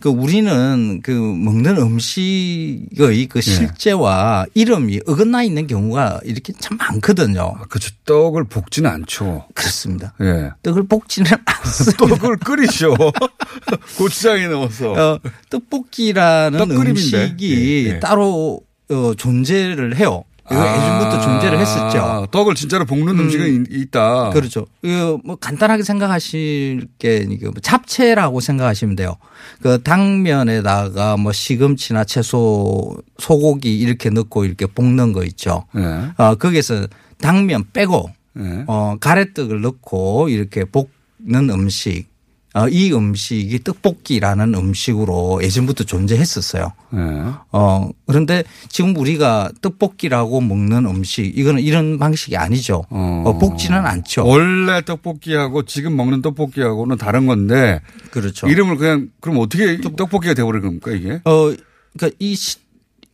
그 0.00 0.08
우리는 0.10 1.00
그 1.02 1.10
먹는 1.10 1.76
음식의 1.76 3.26
그 3.26 3.38
예. 3.38 3.40
실제와 3.40 4.44
네. 4.46 4.60
이름이 4.60 5.00
어긋나 5.06 5.42
있는 5.42 5.66
경우가 5.66 6.20
이렇게 6.24 6.52
참 6.58 6.76
많거든요. 6.76 7.54
아, 7.56 7.64
그렇죠. 7.64 7.90
떡을 8.04 8.44
볶지는 8.44 8.90
않죠. 8.90 9.46
그렇습니다. 9.54 10.14
예. 10.20 10.50
떡을 10.62 10.86
볶지는 10.86 11.32
않습니다. 11.46 12.06
떡을 12.06 12.36
끓이죠. 12.36 12.94
고추장에 13.98 14.46
넣어서. 14.48 14.92
어, 14.92 15.20
떡볶이라는 15.48 16.70
음식이 16.70 17.86
예, 17.86 17.94
예. 17.94 17.98
따로 18.00 18.60
어, 18.90 19.14
존재를 19.14 19.96
해요. 19.96 20.24
이거 20.50 20.60
아. 20.60 20.76
예전부터 20.76 21.20
존재를 21.20 21.58
했었죠. 21.60 22.26
떡을 22.30 22.54
진짜로 22.56 22.84
볶는 22.84 23.18
음. 23.18 23.30
식은 23.30 23.66
있다. 23.70 24.30
그렇죠. 24.30 24.66
이뭐 24.82 25.36
간단하게 25.40 25.84
생각하실 25.84 26.88
게뭐 26.98 27.52
잡채라고 27.62 28.40
생각하시면 28.40 28.96
돼요. 28.96 29.16
그 29.62 29.82
당면에다가 29.82 31.16
뭐 31.16 31.32
시금치나 31.32 32.04
채소, 32.04 32.96
소고기 33.18 33.78
이렇게 33.78 34.10
넣고 34.10 34.44
이렇게 34.44 34.66
볶는 34.66 35.12
거 35.12 35.24
있죠. 35.24 35.66
네. 35.72 35.82
어, 36.16 36.34
거기에서 36.34 36.86
당면 37.20 37.64
빼고 37.72 38.10
네. 38.32 38.64
어, 38.66 38.96
가래떡을 39.00 39.60
넣고 39.60 40.28
이렇게 40.30 40.64
볶는 40.64 41.50
음식 41.50 42.06
어, 42.06 42.09
이 42.70 42.92
음식이 42.92 43.62
떡볶이라는 43.62 44.54
음식으로 44.54 45.40
예전부터 45.42 45.84
존재했었어요. 45.84 46.72
네. 46.90 47.00
어, 47.52 47.90
그런데 48.06 48.42
지금 48.68 48.96
우리가 48.96 49.52
떡볶이라고 49.62 50.40
먹는 50.40 50.86
음식 50.86 51.38
이거는 51.38 51.62
이런 51.62 51.98
방식이 51.98 52.36
아니죠. 52.36 52.84
어. 52.90 53.22
어, 53.24 53.38
볶지는 53.38 53.86
않죠. 53.86 54.26
원래 54.26 54.82
떡볶이하고 54.84 55.64
지금 55.64 55.96
먹는 55.96 56.22
떡볶이하고는 56.22 56.96
다른 56.96 57.26
건데. 57.26 57.80
그렇죠. 58.10 58.48
이름을 58.48 58.76
그냥 58.76 59.10
그럼 59.20 59.38
어떻게 59.38 59.80
떡볶이가 59.80 60.34
돼버린 60.34 60.62
겁니까 60.62 60.90
이게? 60.90 61.20
어, 61.24 61.54
그러니까 61.92 62.16
이 62.18 62.36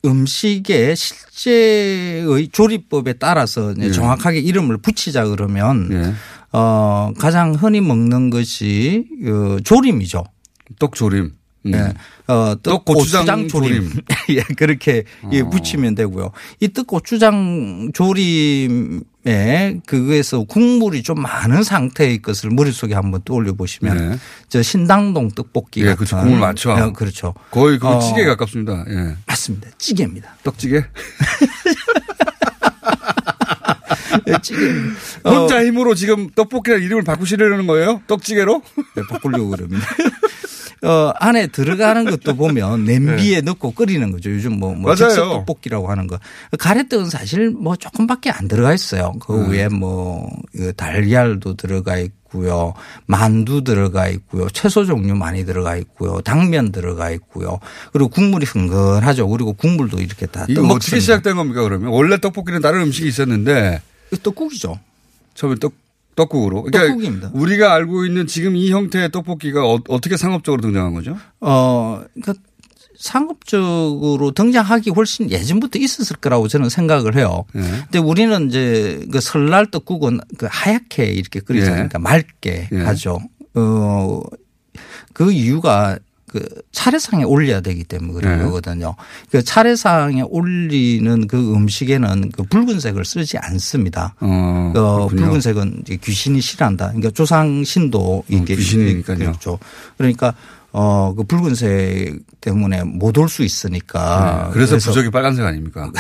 음식의 0.05 0.95
실제의 0.97 2.49
조리법에 2.53 3.14
따라서 3.14 3.74
네. 3.76 3.91
정확하게 3.91 4.39
이름을 4.39 4.78
붙이자 4.78 5.26
그러면 5.26 5.89
네. 5.89 6.12
어, 6.59 7.12
가장 7.18 7.52
흔히 7.54 7.82
먹는 7.82 8.30
것이 8.30 9.07
그 9.22 9.61
조림이죠. 9.62 10.24
떡조림. 10.78 11.32
음. 11.66 11.70
네. 11.70 11.92
어, 12.28 12.54
떡 12.62 12.84
고추장, 12.86 13.46
조림. 13.48 13.90
예, 14.30 14.40
그렇게 14.57 15.04
어. 15.22 15.30
예, 15.32 15.42
붙이면 15.42 15.94
되고요. 15.96 16.30
이 16.61 16.68
떡 16.68 16.86
고추장 16.86 17.90
조림에 17.92 19.80
그거에서 19.84 20.44
국물이 20.44 21.02
좀 21.02 21.20
많은 21.20 21.62
상태의 21.62 22.22
것을 22.22 22.50
머릿속에 22.50 22.94
한번 22.94 23.20
떠올려 23.24 23.52
보시면 23.52 24.11
네. 24.12 24.18
저 24.48 24.62
신당동 24.62 25.28
떡볶이 25.32 25.82
예, 25.82 25.94
그렇죠. 25.94 26.16
국물 26.18 26.38
많죠. 26.38 26.70
예, 26.78 26.92
그렇죠. 26.92 27.34
거의 27.50 27.78
그 27.78 27.86
어, 27.88 27.98
찌개에 27.98 28.24
가깝습니다. 28.24 28.84
예. 28.88 29.16
맞습니다. 29.26 29.68
찌개입니다. 29.76 30.36
떡찌개? 30.42 30.84
네, 34.55 34.59
찌개. 35.22 35.28
혼자 35.28 35.64
힘으로 35.64 35.94
지금 35.94 36.28
떡볶이라 36.30 36.76
이름을 36.76 37.05
바꾸시려는 37.05 37.66
거예요? 37.66 38.03
떡찌개로? 38.07 38.62
네, 38.94 39.03
바꾸려고 39.09 39.51
그럽니다. 39.51 39.86
어, 40.82 41.11
안에 41.18 41.47
들어가는 41.49 42.05
것도 42.05 42.36
보면 42.36 42.84
냄비에 42.84 43.36
네. 43.36 43.40
넣고 43.40 43.72
끓이는 43.72 44.12
거죠. 44.12 44.30
요즘 44.30 44.59
뭐, 44.59 44.74
뭐 44.74 44.94
즉석 44.94 45.30
떡볶이라고 45.30 45.88
하는 45.88 46.07
거. 46.07 46.18
가래떡은 46.59 47.09
사실 47.09 47.51
뭐 47.51 47.76
조금밖에 47.76 48.30
안 48.30 48.47
들어가 48.47 48.74
있어요. 48.74 49.14
그 49.20 49.32
네. 49.32 49.59
위에 49.59 49.68
뭐 49.68 50.30
달걀도 50.76 51.57
들어가 51.57 51.97
있고요. 51.99 52.74
만두 53.07 53.64
들어가 53.64 54.09
있고요. 54.09 54.49
채소 54.51 54.84
종류 54.84 55.14
많이 55.14 55.47
들어가 55.47 55.76
있고요. 55.76 56.20
당면 56.20 56.70
들어가 56.72 57.11
있고요. 57.11 57.59
그리고 57.92 58.09
국물이 58.09 58.44
흥건하죠. 58.44 59.28
그리고 59.28 59.55
국물도 59.55 59.99
이렇게 59.99 60.26
다 60.26 60.44
이거 60.49 60.66
어떻게 60.68 61.01
시작된 61.01 61.36
겁니까 61.36 61.62
그러면? 61.62 61.88
원래 61.88 62.18
떡볶이는 62.20 62.61
다른 62.61 62.82
음식이 62.82 63.09
있었는데 63.09 63.80
떡국이죠. 64.22 64.78
처음에 65.34 65.57
떡 65.57 65.74
떡국으로. 66.14 66.62
그러니까 66.62 66.92
떡국입니다. 66.92 67.30
우리가 67.34 67.74
알고 67.74 68.07
있는 68.07 68.26
지금 68.26 68.57
이 68.57 68.70
형태의 68.70 69.11
떡볶이가 69.12 69.66
어, 69.66 70.00
떻게 70.00 70.16
상업적으로 70.16 70.62
등장한 70.62 70.94
거죠? 70.94 71.18
어, 71.40 72.02
그러니까 72.14 72.34
상업적으로 72.98 74.30
등장하기 74.30 74.90
훨씬 74.90 75.30
예전부터 75.30 75.78
있었을 75.78 76.16
거라고 76.16 76.48
저는 76.48 76.70
생각을 76.70 77.16
해요. 77.16 77.44
네. 77.52 77.62
근데 77.62 77.98
우리는 77.98 78.48
이제 78.48 79.04
그 79.12 79.20
설날 79.20 79.70
떡국은 79.70 80.20
그 80.38 80.46
하얗게 80.50 81.04
이렇게 81.04 81.40
끓이잖아요. 81.40 81.82
네. 81.82 81.88
그러니까 81.88 81.98
맑게 81.98 82.68
네. 82.72 82.82
하죠. 82.84 83.20
어, 83.54 84.22
그 85.12 85.32
이유가 85.32 85.98
그 86.37 86.47
차례상에 86.70 87.24
올려야 87.24 87.62
되기 87.62 87.82
때문에 87.82 88.20
그런 88.20 88.78
네. 88.78 88.84
그 89.30 89.43
차례상에 89.43 90.22
올리는 90.28 91.26
그 91.26 91.55
음식에는 91.55 92.30
그 92.32 92.43
붉은색을 92.43 93.07
쓰지 93.07 93.39
않습니다. 93.39 94.14
어, 94.20 94.72
어 94.76 95.09
붉은색은 95.09 95.84
귀신이 96.03 96.43
싫어한다. 96.43 96.89
그러니까 96.89 97.11
조상신도 97.11 98.24
이게 98.28 98.53
어, 98.53 98.57
귀신이니까요. 98.57 99.18
그렇죠. 99.18 99.59
그러니까 99.97 100.34
어, 100.72 101.14
그 101.16 101.24
붉은색 101.24 102.18
때문에 102.43 102.82
못 102.84 103.16
올 103.16 103.30
수 103.30 103.43
있으니까. 103.43 104.49
네, 104.49 104.53
그래서, 104.53 104.72
그래서 104.72 104.91
부적이 104.91 105.11
빨간색 105.11 105.47
아닙니까? 105.47 105.91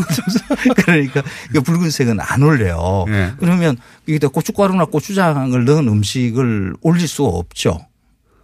그러니까 0.86 1.22
이 1.54 1.58
붉은색은 1.60 2.20
안 2.20 2.42
올려요. 2.42 3.04
네. 3.06 3.32
그러면 3.38 3.76
여기다 4.08 4.28
고춧가루나 4.28 4.86
고추장을 4.86 5.62
넣은 5.62 5.88
음식을 5.88 6.76
올릴 6.80 7.06
수가 7.06 7.28
없죠. 7.28 7.84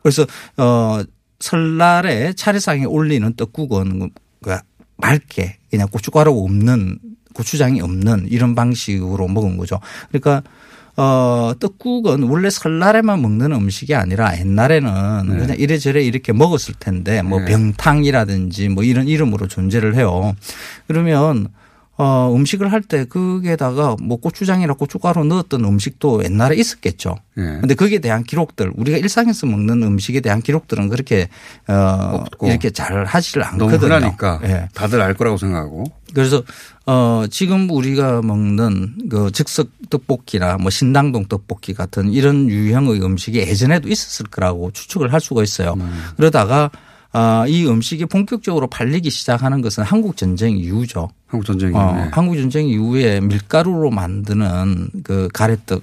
그래서 0.03 0.27
어 0.59 1.03
설날에 1.41 2.33
차례상에 2.35 2.85
올리는 2.85 3.35
떡국은 3.35 4.11
그 4.43 4.57
맑게 4.99 5.59
그냥 5.71 5.89
고춧가루 5.89 6.31
없는 6.31 6.99
고추장이 7.33 7.81
없는 7.81 8.29
이런 8.29 8.55
방식으로 8.55 9.29
먹은 9.29 9.57
거죠. 9.57 9.81
그러니까 10.09 10.43
어, 10.97 11.53
떡국은 11.59 12.25
원래 12.25 12.51
설날에만 12.51 13.23
먹는 13.23 13.53
음식이 13.53 13.95
아니라 13.95 14.39
옛날에는 14.39 15.29
네. 15.29 15.37
그냥 15.39 15.57
이래저래 15.59 16.03
이렇게 16.03 16.33
먹었을 16.33 16.75
텐데 16.79 17.23
뭐 17.23 17.41
네. 17.41 17.47
병탕이라든지 17.47 18.69
뭐 18.69 18.85
이런 18.85 19.09
이름으로 19.09 19.47
존재를 19.47 19.95
해요. 19.95 20.35
그러면 20.87 21.49
어, 22.03 22.33
음식을 22.35 22.73
할 22.73 22.81
때 22.81 23.05
거기에다가 23.05 23.95
뭐 24.03 24.17
고추장이나 24.19 24.73
고춧가루 24.73 25.23
넣었던 25.25 25.63
음식도 25.65 26.25
옛날에 26.25 26.57
있었겠죠. 26.57 27.17
그런데 27.35 27.69
네. 27.69 27.75
거기에 27.75 27.99
대한 27.99 28.25
기록들 28.25 28.73
우리가 28.75 28.97
일상에서 28.97 29.47
먹는 29.47 29.83
음식에 29.83 30.21
대한 30.21 30.41
기록들은 30.41 30.89
그렇게 30.89 31.29
어, 31.69 32.25
이렇게 32.43 32.71
잘 32.71 33.05
하지를 33.05 33.45
않거든요. 33.45 33.79
너무 33.79 33.85
흔하니까 33.85 34.41
네. 34.43 34.69
다들 34.75 35.01
알 35.03 35.13
거라고 35.15 35.37
생각하고. 35.37 35.85
그래서 36.15 36.43
어, 36.87 37.25
지금 37.31 37.69
우리가 37.71 38.23
먹는 38.23 39.09
그 39.11 39.31
즉석 39.31 39.69
떡볶이나 39.91 40.57
뭐 40.57 40.71
신당동 40.71 41.27
떡볶이 41.27 41.75
같은 41.75 42.11
이런 42.11 42.49
유형의 42.49 43.03
음식이 43.03 43.39
예전에도 43.39 43.89
있었을 43.89 44.27
거라고 44.27 44.71
추측을 44.73 45.13
할 45.13 45.21
수가 45.21 45.43
있어요. 45.43 45.75
음. 45.75 46.03
그러다가 46.17 46.71
아, 46.73 46.90
이 47.49 47.67
음식이 47.67 48.07
본격적으로 48.07 48.69
팔리기 48.69 49.11
시작하는 49.11 49.61
것은 49.63 49.83
한국 49.83 50.17
전쟁 50.17 50.57
이후죠. 50.57 51.09
한국 51.27 51.45
전쟁 51.45 51.71
이후에. 51.71 51.81
어, 51.81 52.09
한국 52.13 52.37
전쟁 52.37 52.69
이후에 52.69 53.21
밀가루로 53.21 53.91
만드는 53.91 54.91
그 55.03 55.29
가래떡을 55.33 55.83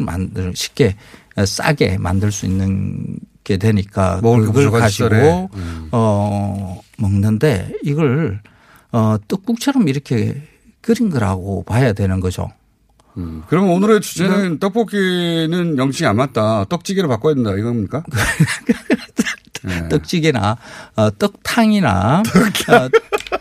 예. 0.00 0.04
만들 0.04 0.52
쉽게 0.54 0.96
싸게 1.44 1.98
만들 1.98 2.30
수 2.30 2.46
있는 2.46 3.18
게 3.42 3.56
되니까 3.56 4.20
그걸 4.20 4.70
가지고 4.70 5.50
음. 5.54 5.88
어 5.92 6.80
먹는데 6.98 7.72
이걸 7.82 8.40
어 8.92 9.16
떡국처럼 9.26 9.88
이렇게 9.88 10.40
끓인 10.80 11.10
거라고 11.10 11.64
봐야 11.64 11.92
되는 11.92 12.20
거죠. 12.20 12.50
음. 13.16 13.42
그러면 13.48 13.70
오늘의 13.72 14.02
주제는 14.02 14.58
떡볶이는 14.60 15.78
영칭이 15.78 16.06
안 16.06 16.16
맞다. 16.16 16.64
떡찌개로 16.64 17.08
바꿔야 17.08 17.34
된다 17.34 17.52
이겁니까? 17.54 18.04
네. 19.62 19.88
떡찌개나 19.88 20.56
어, 20.96 21.10
떡탕이나 21.18 22.22
떡탕. 22.24 22.90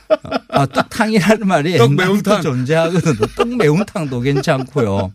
어, 0.10 0.62
어, 0.62 0.66
떡탕이라는 0.66 1.48
말이 1.48 1.78
떡 1.78 1.94
매운탕 1.94 2.42
존재하거든요. 2.42 3.28
떡 3.36 3.56
매운탕도 3.56 4.20
괜찮고요. 4.20 5.12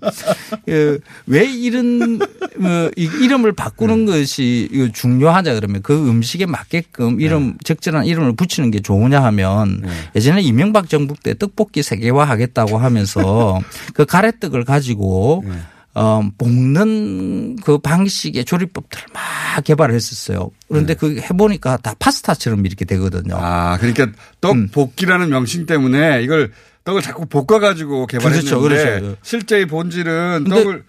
그, 0.65 1.01
왜 1.27 1.45
이런 1.45 2.21
어, 2.23 2.91
이름을 2.97 3.53
바꾸는 3.53 4.05
네. 4.05 4.13
것이 4.13 4.91
중요하자 4.95 5.55
그러면 5.55 5.83
그 5.83 6.09
음식에 6.09 6.47
맞게끔 6.47 7.21
이름 7.21 7.53
네. 7.53 7.55
적절한 7.65 8.07
이름을 8.07 8.37
붙이는 8.37 8.71
게 8.71 8.81
좋으냐 8.81 9.23
하면 9.25 9.81
네. 9.83 9.91
예전에 10.17 10.41
이명박 10.43 10.89
정부 10.89 11.15
때 11.21 11.35
떡볶이 11.35 11.83
세계화 11.83 12.25
하겠다고 12.25 12.79
하면서 12.79 13.61
그 13.95 14.05
가래떡을 14.05 14.65
가지고 14.65 15.43
네. 15.47 15.55
어, 15.95 16.29
볶는 16.39 17.57
그 17.57 17.79
방식의 17.79 18.45
조리법들을 18.45 19.05
막 19.13 19.65
개발을 19.65 19.95
했었어요. 19.95 20.51
그런데 20.69 20.95
네. 20.95 20.99
그 20.99 21.21
해보니까 21.21 21.77
다 21.77 21.95
파스타처럼 21.99 22.67
이렇게 22.67 22.85
되거든요. 22.85 23.37
아, 23.39 23.79
그러니까 23.79 24.09
떡볶이라는 24.41 25.27
음. 25.27 25.31
명칭 25.31 25.67
때문에 25.67 26.23
이걸 26.23 26.51
떡을 26.85 27.01
자꾸 27.01 27.27
볶아가지고 27.27 28.07
개발했는데 28.07 28.57
그렇죠, 28.57 28.61
그렇죠. 28.61 29.17
실제의 29.23 29.67
본질은 29.67 30.45
떡을 30.49 30.85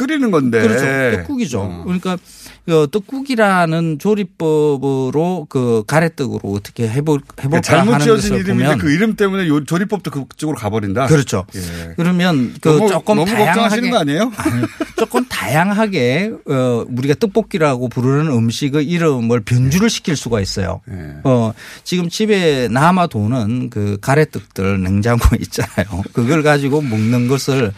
끓이는 0.00 0.30
건데. 0.30 0.62
그렇죠. 0.62 1.16
떡국이죠. 1.18 1.60
어. 1.60 1.82
그러니까 1.84 2.16
그 2.64 2.86
떡국이라는 2.90 3.98
조리법으로 3.98 5.46
그 5.50 5.84
가래떡으로 5.86 6.40
어떻게 6.54 6.88
해볼 6.88 7.20
해볼까 7.38 7.60
잘못 7.60 7.98
지어진 7.98 8.36
이름인데 8.36 8.76
그 8.76 8.90
이름 8.90 9.14
때문에 9.14 9.46
요 9.48 9.62
조리법도 9.62 10.10
그쪽으로 10.10 10.56
가버린다. 10.56 11.06
그렇죠. 11.06 11.44
예. 11.54 11.94
그러면 11.96 12.54
그 12.62 12.68
너무, 12.68 12.88
조금 12.88 13.16
너무 13.16 13.30
다양하게 13.30 13.90
거 13.90 13.98
아니에요? 13.98 14.32
아니, 14.36 14.62
조금 14.96 15.26
다양하게 15.26 16.32
어 16.46 16.84
우리가 16.88 17.14
떡볶이라고 17.18 17.88
부르는 17.88 18.32
음식의 18.32 18.86
이름을 18.86 19.40
변주를 19.40 19.90
시킬 19.90 20.16
수가 20.16 20.40
있어요. 20.40 20.80
예. 20.90 21.16
어 21.24 21.52
지금 21.84 22.08
집에 22.08 22.68
남아 22.68 23.08
도는 23.08 23.68
그 23.68 23.98
가래떡들 24.00 24.82
냉장고에 24.82 25.40
있잖아요. 25.42 26.02
그걸 26.14 26.42
가지고 26.42 26.80
먹는 26.80 27.28
것을 27.28 27.72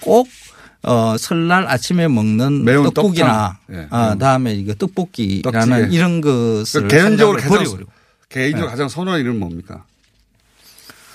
꼭 0.00 0.26
어, 0.82 1.16
설날 1.18 1.66
아침에 1.66 2.06
먹는 2.08 2.64
떡국이나 2.94 3.58
예, 3.72 3.86
아, 3.90 4.16
다음에 4.18 4.54
이거 4.54 4.74
떡볶이라는 4.74 5.68
떡지게. 5.68 5.96
이런 5.96 6.20
것을 6.20 6.82
그 6.82 6.88
개인적으로 6.88 7.38
가장, 7.38 7.64
개인적으로 8.28 8.66
네. 8.66 8.70
가장 8.70 8.88
선호하는 8.88 9.24
이름은 9.24 9.40
뭡니까? 9.40 9.84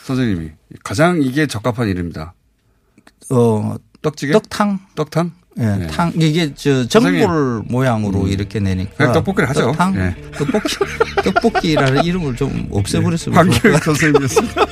선생님이 0.04 0.52
가장 0.84 1.22
이게 1.22 1.48
적합한 1.48 1.88
이름이다. 1.88 2.34
어, 3.32 3.76
떡찌개? 4.02 4.34
떡탕. 4.34 4.80
떡탕? 4.96 5.32
예, 5.60 5.64
네. 5.64 5.88
탕 5.88 6.12
이게 6.16 6.54
저 6.56 6.88
전골 6.88 7.64
모양으로 7.68 8.24
음. 8.24 8.28
이렇게 8.28 8.60
내니까 8.60 9.12
떡볶이를 9.12 9.48
하죠. 9.50 9.72
떡탕, 9.72 9.94
네. 9.94 10.16
떡볶이, 10.32 10.76
떡볶이라는 11.24 12.04
이름을 12.04 12.36
좀 12.36 12.68
없애버렸으면 12.72 13.50
네. 13.50 13.58
황교익 13.60 13.84
선생님이었습니다. 13.84 14.66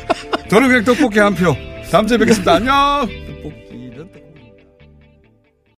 저는 0.50 0.68
그냥 0.68 0.84
떡볶이 0.84 1.20
한 1.20 1.36
표. 1.36 1.56
다음 1.92 2.08
주에 2.08 2.18
뵙겠습니다. 2.18 2.54
안녕. 2.56 3.31